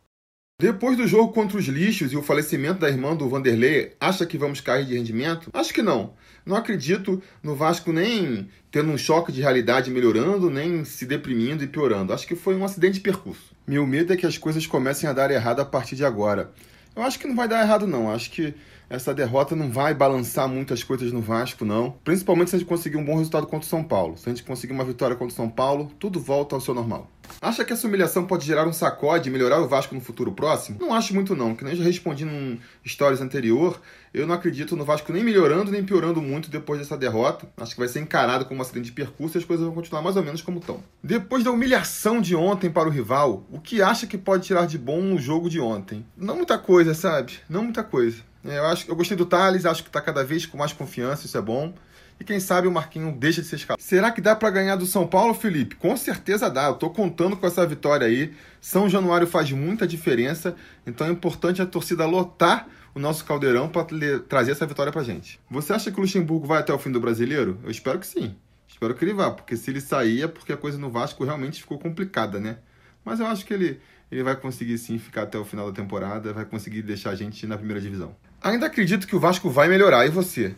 Depois 0.61 0.95
do 0.95 1.07
jogo 1.07 1.33
contra 1.33 1.57
os 1.57 1.65
lixos 1.65 2.13
e 2.13 2.19
o 2.19 2.23
falecimento 2.23 2.81
da 2.81 2.91
irmã 2.91 3.17
do 3.17 3.27
Vanderlei, 3.27 3.95
acha 3.99 4.27
que 4.27 4.37
vamos 4.37 4.61
cair 4.61 4.85
de 4.85 4.95
rendimento? 4.95 5.49
Acho 5.55 5.73
que 5.73 5.81
não. 5.81 6.13
Não 6.45 6.55
acredito 6.55 7.23
no 7.43 7.55
Vasco 7.55 7.91
nem 7.95 8.47
tendo 8.71 8.91
um 8.91 8.99
choque 8.99 9.33
de 9.33 9.41
realidade 9.41 9.91
melhorando, 9.91 10.51
nem 10.51 10.85
se 10.85 11.07
deprimindo 11.07 11.65
e 11.65 11.67
piorando. 11.67 12.13
Acho 12.13 12.27
que 12.27 12.37
foi 12.37 12.55
um 12.57 12.63
acidente 12.63 12.97
de 12.97 13.01
percurso. 13.01 13.55
Meu 13.67 13.87
medo 13.87 14.13
é 14.13 14.19
que 14.19 14.27
as 14.27 14.37
coisas 14.37 14.67
comecem 14.67 15.09
a 15.09 15.15
dar 15.15 15.31
errado 15.31 15.61
a 15.61 15.65
partir 15.65 15.97
de 15.97 16.05
agora. 16.05 16.53
Eu 16.95 17.05
acho 17.05 17.19
que 17.19 17.27
não 17.27 17.35
vai 17.35 17.49
dar 17.49 17.63
errado, 17.63 17.87
não. 17.87 18.11
Acho 18.11 18.31
que 18.31 18.53
essa 18.91 19.15
derrota 19.15 19.55
não 19.55 19.71
vai 19.71 19.95
balançar 19.95 20.49
muitas 20.49 20.83
coisas 20.83 21.13
no 21.13 21.21
Vasco, 21.21 21.65
não. 21.65 21.93
Principalmente 22.03 22.51
se 22.51 22.57
a 22.57 22.59
gente 22.59 22.69
conseguir 22.69 22.97
um 22.97 23.05
bom 23.05 23.17
resultado 23.17 23.47
contra 23.47 23.65
o 23.65 23.71
São 23.71 23.85
Paulo. 23.85 24.19
Se 24.19 24.29
a 24.29 24.33
gente 24.33 24.43
conseguir 24.43 24.73
uma 24.73 24.85
vitória 24.85 25.15
contra 25.15 25.33
o 25.33 25.37
São 25.37 25.49
Paulo, 25.49 25.93
tudo 25.97 26.19
volta 26.19 26.57
ao 26.57 26.61
seu 26.61 26.75
normal. 26.75 27.09
Acha 27.41 27.65
que 27.65 27.73
essa 27.73 27.87
humilhação 27.87 28.27
pode 28.27 28.45
gerar 28.45 28.67
um 28.67 28.73
sacode 28.73 29.29
e 29.29 29.33
melhorar 29.33 29.61
o 29.61 29.69
Vasco 29.69 29.95
no 29.95 30.01
futuro 30.01 30.33
próximo? 30.33 30.79
Não 30.81 30.93
acho 30.93 31.15
muito 31.15 31.37
não, 31.37 31.55
que 31.55 31.65
nem 31.65 31.77
já 31.77 31.85
respondi 31.85 32.25
num 32.25 32.59
stories 32.85 33.21
anterior, 33.21 33.81
eu 34.13 34.27
não 34.27 34.35
acredito 34.35 34.75
no 34.75 34.85
Vasco 34.85 35.13
nem 35.13 35.23
melhorando 35.23 35.71
nem 35.71 35.85
piorando 35.85 36.21
muito 36.21 36.51
depois 36.51 36.81
dessa 36.81 36.97
derrota. 36.97 37.49
Acho 37.57 37.75
que 37.75 37.81
vai 37.81 37.89
ser 37.89 38.01
encarado 38.01 38.45
como 38.45 38.59
um 38.59 38.63
acidente 38.63 38.87
de 38.87 38.93
percurso 38.93 39.37
e 39.37 39.39
as 39.39 39.45
coisas 39.45 39.65
vão 39.65 39.75
continuar 39.75 40.03
mais 40.03 40.17
ou 40.17 40.25
menos 40.25 40.43
como 40.43 40.59
estão. 40.59 40.83
Depois 41.03 41.45
da 41.45 41.53
humilhação 41.53 42.21
de 42.21 42.35
ontem 42.35 42.69
para 42.69 42.89
o 42.89 42.93
rival, 42.93 43.47
o 43.51 43.61
que 43.61 43.81
acha 43.81 44.09
que 44.09 44.19
pode 44.19 44.45
tirar 44.45 44.67
de 44.67 44.77
bom 44.77 45.01
no 45.01 45.19
jogo 45.19 45.49
de 45.49 45.61
ontem? 45.61 46.05
Não 46.17 46.35
muita 46.35 46.59
coisa, 46.59 46.93
sabe? 46.93 47.35
Não 47.49 47.63
muita 47.63 47.85
coisa. 47.85 48.30
É, 48.45 48.59
eu, 48.59 48.67
acho, 48.67 48.91
eu 48.91 48.97
gostei 48.97 49.17
do 49.17 49.27
Thales, 49.27 49.67
acho 49.67 49.83
que 49.83 49.89
está 49.89 50.01
cada 50.01 50.25
vez 50.25 50.47
com 50.47 50.57
mais 50.57 50.73
confiança, 50.73 51.27
isso 51.27 51.37
é 51.37 51.43
bom. 51.43 51.75
E 52.19 52.25
quem 52.25 52.39
sabe 52.39 52.69
o 52.69 52.73
Marquinhos 52.73 53.17
deixa 53.17 53.41
de 53.41 53.49
ser 53.49 53.57
escalado. 53.57 53.83
Será 53.83 54.11
que 54.11 54.21
dá 54.21 54.37
para 54.37 54.51
ganhar 54.51 54.77
do 54.77 54.85
São 54.85 55.07
Paulo, 55.07 55.33
Felipe? 55.33 55.77
Com 55.77 55.97
certeza 55.97 56.51
dá. 56.51 56.67
Eu 56.67 56.75
tô 56.75 56.91
contando 56.91 57.35
com 57.35 57.47
essa 57.47 57.67
vitória 57.67 58.07
aí. 58.07 58.35
São 58.61 58.91
Januário 58.91 59.27
faz 59.27 59.51
muita 59.53 59.87
diferença, 59.87 60.55
então 60.87 61.07
é 61.07 61.11
importante 61.11 61.63
a 61.63 61.67
torcida 61.67 62.05
lotar 62.05 62.69
o 62.95 62.99
nosso 62.99 63.25
caldeirão 63.25 63.69
para 63.69 63.87
trazer 64.29 64.53
essa 64.53 64.67
vitória 64.67 64.93
pra 64.93 65.03
gente. 65.03 65.41
Você 65.51 65.73
acha 65.73 65.91
que 65.91 65.99
o 65.99 66.03
Luxemburgo 66.03 66.47
vai 66.47 66.61
até 66.61 66.73
o 66.73 66.79
fim 66.79 66.91
do 66.91 67.01
brasileiro? 67.01 67.59
Eu 67.65 67.71
espero 67.71 67.99
que 67.99 68.07
sim. 68.07 68.37
Espero 68.69 68.95
que 68.95 69.05
ele 69.05 69.15
vá, 69.15 69.31
porque 69.31 69.57
se 69.57 69.71
ele 69.71 69.81
sair 69.81 70.23
é 70.23 70.29
porque 70.29 70.53
a 70.53 70.57
coisa 70.57 70.77
no 70.77 70.91
Vasco 70.91 71.25
realmente 71.25 71.61
ficou 71.61 71.79
complicada, 71.79 72.39
né? 72.39 72.59
Mas 73.05 73.21
eu 73.21 73.27
acho 73.27 73.45
que 73.45 73.55
ele, 73.55 73.81
ele 74.11 74.23
vai 74.23 74.37
conseguir 74.37 74.79
sim 74.79 74.99
ficar 74.99 75.23
até 75.23 75.39
o 75.39 75.45
final 75.45 75.71
da 75.71 75.73
temporada, 75.73 76.33
vai 76.33 76.45
conseguir 76.45 76.83
deixar 76.83 77.11
a 77.11 77.15
gente 77.15 77.47
na 77.47 77.57
primeira 77.57 77.81
divisão. 77.81 78.15
Ainda 78.43 78.67
acredito 78.67 79.07
que 79.07 79.17
o 79.17 79.21
Vasco 79.21 79.51
vai 79.51 79.69
melhorar, 79.69 80.07
e 80.07 80.11
você? 80.11 80.55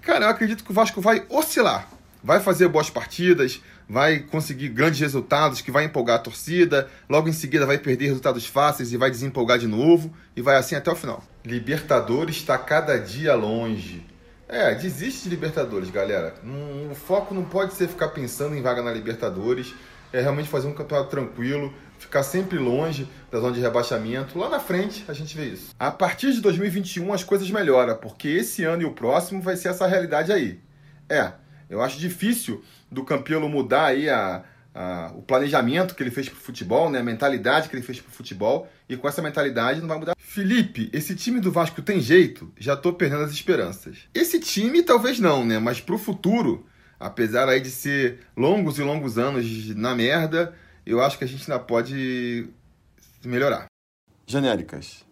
Cara, 0.00 0.26
eu 0.26 0.30
acredito 0.30 0.64
que 0.64 0.70
o 0.70 0.74
Vasco 0.74 1.00
vai 1.00 1.24
oscilar. 1.28 1.88
Vai 2.22 2.40
fazer 2.40 2.66
boas 2.68 2.90
partidas, 2.90 3.60
vai 3.88 4.18
conseguir 4.18 4.68
grandes 4.68 5.00
resultados, 5.00 5.60
que 5.60 5.70
vai 5.70 5.84
empolgar 5.84 6.16
a 6.16 6.20
torcida, 6.20 6.88
logo 7.08 7.28
em 7.28 7.32
seguida 7.32 7.64
vai 7.64 7.78
perder 7.78 8.06
resultados 8.06 8.46
fáceis 8.46 8.92
e 8.92 8.96
vai 8.96 9.10
desempolgar 9.10 9.58
de 9.58 9.66
novo, 9.66 10.12
e 10.34 10.42
vai 10.42 10.56
assim 10.56 10.74
até 10.74 10.90
o 10.90 10.96
final. 10.96 11.22
Libertadores 11.44 12.36
está 12.36 12.58
cada 12.58 12.98
dia 12.98 13.34
longe. 13.34 14.04
É, 14.48 14.74
desiste 14.74 15.24
de 15.24 15.30
Libertadores, 15.30 15.90
galera. 15.90 16.34
o 16.90 16.94
foco 16.94 17.34
não 17.34 17.44
pode 17.44 17.74
ser 17.74 17.86
ficar 17.86 18.08
pensando 18.08 18.56
em 18.56 18.62
vaga 18.62 18.82
na 18.82 18.90
Libertadores, 18.90 19.74
é 20.12 20.20
realmente 20.20 20.48
fazer 20.48 20.66
um 20.68 20.74
campeonato 20.74 21.10
tranquilo, 21.10 21.72
ficar 21.98 22.22
sempre 22.22 22.58
longe 22.58 23.08
da 23.30 23.40
zona 23.40 23.54
de 23.54 23.60
rebaixamento. 23.60 24.38
Lá 24.38 24.48
na 24.48 24.60
frente 24.60 25.04
a 25.08 25.12
gente 25.12 25.36
vê 25.36 25.46
isso. 25.46 25.74
A 25.78 25.90
partir 25.90 26.32
de 26.32 26.40
2021 26.40 27.12
as 27.12 27.24
coisas 27.24 27.50
melhoram, 27.50 27.96
porque 27.96 28.28
esse 28.28 28.64
ano 28.64 28.82
e 28.82 28.84
o 28.84 28.92
próximo 28.92 29.42
vai 29.42 29.56
ser 29.56 29.68
essa 29.68 29.86
realidade 29.86 30.32
aí. 30.32 30.60
É, 31.08 31.32
eu 31.68 31.82
acho 31.82 31.98
difícil 31.98 32.62
do 32.90 33.04
Campelo 33.04 33.48
mudar 33.48 33.86
aí 33.86 34.08
a, 34.08 34.44
a, 34.74 35.12
o 35.14 35.22
planejamento 35.22 35.94
que 35.94 36.02
ele 36.02 36.10
fez 36.10 36.28
pro 36.28 36.38
futebol, 36.38 36.90
né? 36.90 37.00
a 37.00 37.02
mentalidade 37.02 37.68
que 37.68 37.76
ele 37.76 37.82
fez 37.82 38.00
pro 38.00 38.10
futebol, 38.10 38.68
e 38.88 38.96
com 38.96 39.08
essa 39.08 39.20
mentalidade 39.20 39.80
não 39.80 39.88
vai 39.88 39.98
mudar. 39.98 40.14
Felipe, 40.18 40.88
esse 40.92 41.14
time 41.14 41.40
do 41.40 41.50
Vasco 41.50 41.82
tem 41.82 42.00
jeito? 42.00 42.52
Já 42.58 42.76
tô 42.76 42.92
perdendo 42.92 43.24
as 43.24 43.32
esperanças. 43.32 43.98
Esse 44.14 44.38
time 44.38 44.82
talvez 44.82 45.18
não, 45.18 45.44
né? 45.44 45.58
Mas 45.58 45.80
pro 45.80 45.98
futuro, 45.98 46.66
apesar 46.98 47.48
aí 47.48 47.60
de 47.60 47.70
ser 47.70 48.20
longos 48.36 48.78
e 48.78 48.82
longos 48.82 49.18
anos 49.18 49.74
na 49.74 49.94
merda, 49.94 50.54
eu 50.84 51.00
acho 51.00 51.18
que 51.18 51.24
a 51.24 51.26
gente 51.26 51.50
ainda 51.50 51.62
pode 51.62 52.48
melhorar. 53.24 53.66
Genéricas. 54.26 55.04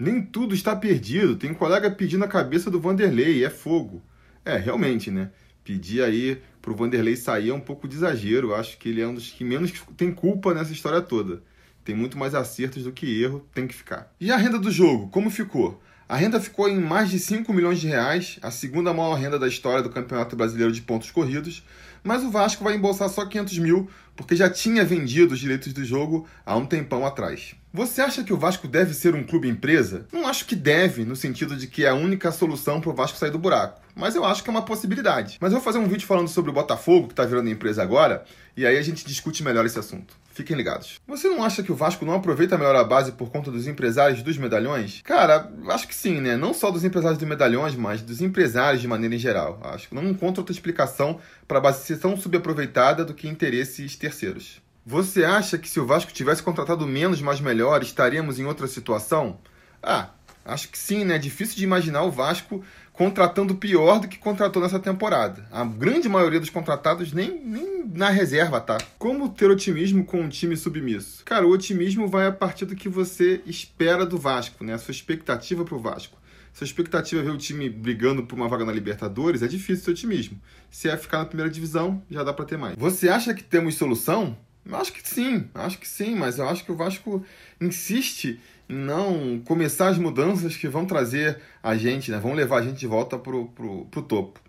Nem 0.00 0.22
tudo 0.22 0.54
está 0.54 0.74
perdido. 0.74 1.36
Tem 1.36 1.50
um 1.50 1.54
colega 1.54 1.90
pedindo 1.90 2.24
a 2.24 2.28
cabeça 2.28 2.70
do 2.70 2.80
Vanderlei, 2.80 3.44
é 3.44 3.50
fogo. 3.50 4.02
É, 4.44 4.56
realmente, 4.56 5.10
né? 5.10 5.30
Pedir 5.62 6.02
aí 6.02 6.40
pro 6.62 6.74
Vanderlei 6.74 7.16
sair 7.16 7.50
é 7.50 7.54
um 7.54 7.60
pouco 7.60 7.86
de 7.86 7.96
exagero. 7.96 8.48
Eu 8.48 8.54
acho 8.54 8.78
que 8.78 8.88
ele 8.88 9.02
é 9.02 9.06
um 9.06 9.14
dos 9.14 9.30
que 9.30 9.44
menos 9.44 9.72
tem 9.96 10.10
culpa 10.12 10.54
nessa 10.54 10.72
história 10.72 11.02
toda. 11.02 11.42
Tem 11.84 11.94
muito 11.94 12.18
mais 12.18 12.34
acertos 12.34 12.84
do 12.84 12.92
que 12.92 13.22
erro, 13.22 13.46
tem 13.54 13.66
que 13.66 13.74
ficar. 13.74 14.12
E 14.20 14.30
a 14.30 14.36
renda 14.36 14.58
do 14.58 14.70
jogo, 14.70 15.08
como 15.08 15.30
ficou? 15.30 15.82
A 16.10 16.16
renda 16.16 16.40
ficou 16.40 16.68
em 16.68 16.76
mais 16.76 17.08
de 17.08 17.20
5 17.20 17.52
milhões 17.52 17.78
de 17.78 17.86
reais, 17.86 18.36
a 18.42 18.50
segunda 18.50 18.92
maior 18.92 19.14
renda 19.14 19.38
da 19.38 19.46
história 19.46 19.80
do 19.80 19.88
Campeonato 19.88 20.34
Brasileiro 20.34 20.72
de 20.72 20.82
Pontos 20.82 21.08
Corridos, 21.08 21.62
mas 22.02 22.24
o 22.24 22.32
Vasco 22.32 22.64
vai 22.64 22.74
embolsar 22.74 23.08
só 23.08 23.24
500 23.24 23.58
mil, 23.58 23.88
porque 24.20 24.36
já 24.36 24.50
tinha 24.50 24.84
vendido 24.84 25.32
os 25.32 25.40
direitos 25.40 25.72
do 25.72 25.82
jogo 25.82 26.26
há 26.44 26.54
um 26.54 26.66
tempão 26.66 27.06
atrás. 27.06 27.54
Você 27.72 28.02
acha 28.02 28.22
que 28.22 28.34
o 28.34 28.36
Vasco 28.36 28.68
deve 28.68 28.92
ser 28.92 29.14
um 29.14 29.24
clube 29.24 29.48
empresa? 29.48 30.06
Não 30.12 30.26
acho 30.26 30.44
que 30.44 30.54
deve, 30.54 31.06
no 31.06 31.16
sentido 31.16 31.56
de 31.56 31.66
que 31.66 31.86
é 31.86 31.88
a 31.88 31.94
única 31.94 32.30
solução 32.30 32.82
para 32.82 32.90
o 32.90 32.94
Vasco 32.94 33.16
sair 33.16 33.30
do 33.30 33.38
buraco. 33.38 33.80
Mas 33.94 34.14
eu 34.14 34.24
acho 34.24 34.42
que 34.42 34.50
é 34.50 34.52
uma 34.52 34.64
possibilidade. 34.64 35.38
Mas 35.40 35.52
eu 35.52 35.58
vou 35.58 35.64
fazer 35.64 35.78
um 35.78 35.88
vídeo 35.88 36.06
falando 36.06 36.28
sobre 36.28 36.50
o 36.50 36.54
Botafogo, 36.54 37.06
que 37.06 37.12
está 37.12 37.24
virando 37.24 37.48
empresa 37.48 37.82
agora, 37.82 38.24
e 38.56 38.66
aí 38.66 38.76
a 38.76 38.82
gente 38.82 39.06
discute 39.06 39.42
melhor 39.42 39.64
esse 39.64 39.78
assunto. 39.78 40.14
Fiquem 40.32 40.56
ligados. 40.56 41.00
Você 41.06 41.28
não 41.28 41.44
acha 41.44 41.62
que 41.62 41.72
o 41.72 41.74
Vasco 41.74 42.04
não 42.04 42.14
aproveita 42.14 42.56
melhor 42.56 42.74
a 42.76 42.84
base 42.84 43.12
por 43.12 43.30
conta 43.30 43.50
dos 43.50 43.66
empresários 43.66 44.22
dos 44.22 44.38
medalhões? 44.38 45.00
Cara, 45.02 45.52
acho 45.68 45.88
que 45.88 45.94
sim, 45.94 46.20
né? 46.20 46.36
Não 46.36 46.54
só 46.54 46.70
dos 46.70 46.84
empresários 46.84 47.18
dos 47.18 47.28
medalhões, 47.28 47.74
mas 47.74 48.00
dos 48.00 48.20
empresários 48.20 48.80
de 48.80 48.88
maneira 48.88 49.14
em 49.14 49.18
geral. 49.18 49.60
Acho 49.62 49.88
que 49.88 49.94
não 49.94 50.08
encontro 50.08 50.40
outra 50.40 50.52
explicação 50.52 51.20
para 51.46 51.58
a 51.58 51.60
base 51.60 51.84
ser 51.84 51.98
tão 51.98 52.16
subaproveitada 52.16 53.04
do 53.04 53.12
que 53.12 53.28
interesses 53.28 53.96
terceiros. 54.10 54.60
Você 54.84 55.24
acha 55.24 55.56
que 55.56 55.68
se 55.68 55.78
o 55.78 55.86
Vasco 55.86 56.12
tivesse 56.12 56.42
contratado 56.42 56.86
menos, 56.86 57.20
mas 57.20 57.40
melhor, 57.40 57.82
estaríamos 57.82 58.38
em 58.38 58.44
outra 58.44 58.66
situação? 58.66 59.38
Ah, 59.82 60.10
acho 60.44 60.68
que 60.68 60.78
sim, 60.78 61.04
né? 61.04 61.14
É 61.14 61.18
difícil 61.18 61.56
de 61.56 61.64
imaginar 61.64 62.02
o 62.02 62.10
Vasco 62.10 62.64
contratando 62.92 63.54
pior 63.54 64.00
do 64.00 64.08
que 64.08 64.18
contratou 64.18 64.60
nessa 64.60 64.78
temporada. 64.78 65.46
A 65.50 65.64
grande 65.64 66.08
maioria 66.08 66.40
dos 66.40 66.50
contratados 66.50 67.12
nem, 67.12 67.40
nem 67.42 67.86
na 67.94 68.10
reserva 68.10 68.60
tá. 68.60 68.78
Como 68.98 69.28
ter 69.28 69.50
otimismo 69.50 70.04
com 70.04 70.20
um 70.20 70.28
time 70.28 70.56
submisso? 70.56 71.24
Cara, 71.24 71.46
o 71.46 71.50
otimismo 71.50 72.08
vai 72.08 72.26
a 72.26 72.32
partir 72.32 72.66
do 72.66 72.76
que 72.76 72.88
você 72.88 73.40
espera 73.46 74.04
do 74.04 74.18
Vasco, 74.18 74.64
né? 74.64 74.74
A 74.74 74.78
sua 74.78 74.92
expectativa 74.92 75.64
pro 75.64 75.78
Vasco. 75.78 76.19
Se 76.52 76.64
a 76.64 76.66
expectativa 76.66 77.20
é 77.20 77.24
ver 77.24 77.30
o 77.30 77.38
time 77.38 77.68
brigando 77.68 78.24
por 78.24 78.36
uma 78.36 78.48
vaga 78.48 78.64
na 78.64 78.72
Libertadores, 78.72 79.42
é 79.42 79.48
difícil 79.48 79.84
ter 79.84 79.90
otimismo. 79.92 80.40
Se 80.70 80.88
é 80.88 80.96
ficar 80.96 81.18
na 81.18 81.24
primeira 81.24 81.50
divisão, 81.50 82.02
já 82.10 82.22
dá 82.22 82.32
para 82.32 82.44
ter 82.44 82.58
mais. 82.58 82.76
Você 82.76 83.08
acha 83.08 83.32
que 83.32 83.42
temos 83.42 83.76
solução? 83.76 84.36
Eu 84.64 84.76
acho 84.76 84.92
que 84.92 85.08
sim, 85.08 85.48
acho 85.54 85.78
que 85.78 85.88
sim, 85.88 86.14
mas 86.14 86.38
eu 86.38 86.48
acho 86.48 86.64
que 86.64 86.72
o 86.72 86.76
Vasco 86.76 87.24
insiste 87.60 88.38
não 88.68 89.40
começar 89.44 89.88
as 89.88 89.98
mudanças 89.98 90.56
que 90.56 90.68
vão 90.68 90.86
trazer 90.86 91.40
a 91.62 91.76
gente, 91.76 92.10
né? 92.10 92.18
Vão 92.18 92.34
levar 92.34 92.58
a 92.58 92.62
gente 92.62 92.78
de 92.78 92.86
volta 92.86 93.18
pro, 93.18 93.46
pro, 93.48 93.86
pro 93.86 94.02
topo. 94.02 94.40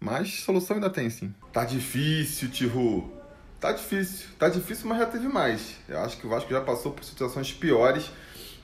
Mas 0.00 0.40
solução 0.40 0.76
ainda 0.76 0.90
tem, 0.90 1.08
sim. 1.10 1.34
Tá 1.52 1.64
difícil, 1.64 2.50
Tihu. 2.50 3.12
Tá 3.60 3.72
difícil. 3.72 4.26
Tá 4.38 4.48
difícil, 4.48 4.88
mas 4.88 4.98
já 4.98 5.06
teve 5.06 5.28
mais. 5.28 5.76
Eu 5.88 5.98
acho 6.00 6.16
que 6.16 6.26
o 6.26 6.30
Vasco 6.30 6.50
já 6.50 6.60
passou 6.60 6.92
por 6.92 7.04
situações 7.04 7.52
piores 7.52 8.10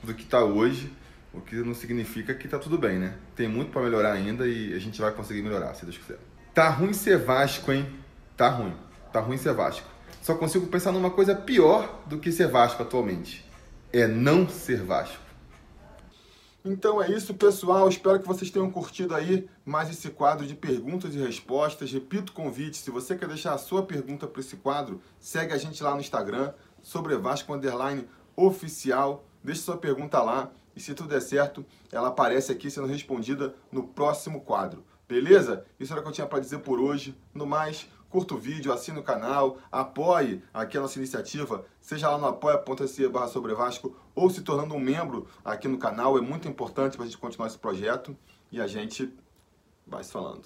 do 0.03 0.13
que 0.13 0.25
tá 0.25 0.43
hoje. 0.43 0.91
O 1.33 1.41
que 1.41 1.55
não 1.55 1.73
significa 1.73 2.33
que 2.33 2.47
tá 2.47 2.59
tudo 2.59 2.77
bem, 2.77 2.99
né? 2.99 3.15
Tem 3.35 3.47
muito 3.47 3.71
para 3.71 3.81
melhorar 3.81 4.13
ainda 4.13 4.47
e 4.47 4.73
a 4.73 4.79
gente 4.79 5.01
vai 5.01 5.11
conseguir 5.11 5.41
melhorar, 5.41 5.73
se 5.73 5.83
Deus 5.83 5.97
quiser. 5.97 6.19
Tá 6.53 6.69
ruim 6.69 6.93
ser 6.93 7.17
Vasco, 7.17 7.71
hein? 7.71 7.87
Tá 8.37 8.49
ruim. 8.49 8.73
Tá 9.11 9.19
ruim 9.19 9.37
ser 9.37 9.53
Vasco. 9.53 9.87
Só 10.21 10.35
consigo 10.35 10.67
pensar 10.67 10.91
numa 10.91 11.09
coisa 11.09 11.35
pior 11.35 12.03
do 12.05 12.19
que 12.19 12.31
ser 12.31 12.47
Vasco 12.47 12.83
atualmente. 12.83 13.43
É 13.91 14.07
não 14.07 14.47
ser 14.47 14.83
Vasco. 14.83 15.23
Então 16.63 17.01
é 17.01 17.11
isso, 17.11 17.33
pessoal. 17.33 17.89
Espero 17.89 18.19
que 18.19 18.27
vocês 18.27 18.49
tenham 18.49 18.69
curtido 18.71 19.13
aí 19.13 19.49
mais 19.65 19.89
esse 19.89 20.09
quadro 20.09 20.45
de 20.45 20.55
perguntas 20.55 21.13
e 21.13 21.17
respostas. 21.17 21.91
Repito 21.91 22.31
o 22.31 22.35
convite, 22.35 22.77
se 22.77 22.89
você 22.89 23.17
quer 23.17 23.27
deixar 23.27 23.53
a 23.53 23.57
sua 23.57 23.83
pergunta 23.83 24.27
para 24.27 24.39
esse 24.39 24.55
quadro, 24.55 25.01
segue 25.19 25.51
a 25.51 25.57
gente 25.57 25.83
lá 25.83 25.93
no 25.93 25.99
Instagram, 25.99 26.53
sobre 26.81 27.17
Vasco 27.17 27.53
Underline 27.53 28.07
Oficial. 28.35 29.25
Deixe 29.43 29.61
sua 29.61 29.75
pergunta 29.75 30.21
lá 30.21 30.51
e 30.75 30.79
se 30.79 30.93
tudo 30.93 31.09
der 31.09 31.21
certo, 31.21 31.65
ela 31.91 32.09
aparece 32.09 32.51
aqui 32.51 32.69
sendo 32.69 32.87
respondida 32.87 33.55
no 33.71 33.83
próximo 33.83 34.41
quadro. 34.41 34.83
Beleza? 35.07 35.65
Isso 35.79 35.93
era 35.93 35.99
o 35.99 36.03
que 36.03 36.09
eu 36.09 36.13
tinha 36.13 36.27
para 36.27 36.39
dizer 36.39 36.59
por 36.59 36.79
hoje. 36.79 37.15
No 37.33 37.45
mais, 37.45 37.87
curta 38.09 38.33
o 38.33 38.37
vídeo, 38.37 38.71
assine 38.71 38.99
o 38.99 39.03
canal, 39.03 39.57
apoie 39.71 40.41
aqui 40.53 40.77
a 40.77 40.81
nossa 40.81 40.97
iniciativa, 40.97 41.65
seja 41.81 42.09
lá 42.09 42.17
no 42.17 42.27
apoia.se 42.27 43.07
barra 43.07 43.27
sobre 43.27 43.53
Vasco 43.53 43.95
ou 44.15 44.29
se 44.29 44.41
tornando 44.41 44.73
um 44.75 44.79
membro 44.79 45.27
aqui 45.43 45.67
no 45.67 45.77
canal. 45.77 46.17
É 46.17 46.21
muito 46.21 46.47
importante 46.47 46.95
para 46.95 47.05
a 47.05 47.07
gente 47.07 47.17
continuar 47.17 47.47
esse 47.47 47.57
projeto 47.57 48.15
e 48.51 48.61
a 48.61 48.67
gente 48.67 49.13
vai 49.85 50.03
se 50.03 50.11
falando. 50.11 50.43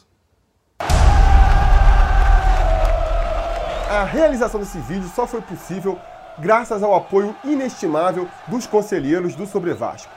A 3.90 4.04
realização 4.04 4.60
desse 4.60 4.80
vídeo 4.80 5.08
só 5.08 5.26
foi 5.26 5.42
possível 5.42 5.98
graças 6.40 6.84
ao 6.84 6.94
apoio 6.94 7.36
inestimável 7.44 8.30
dos 8.48 8.68
conselheiros 8.68 9.36
do 9.36 9.46
Sobre 9.46 9.74
Vasco. 9.74 10.17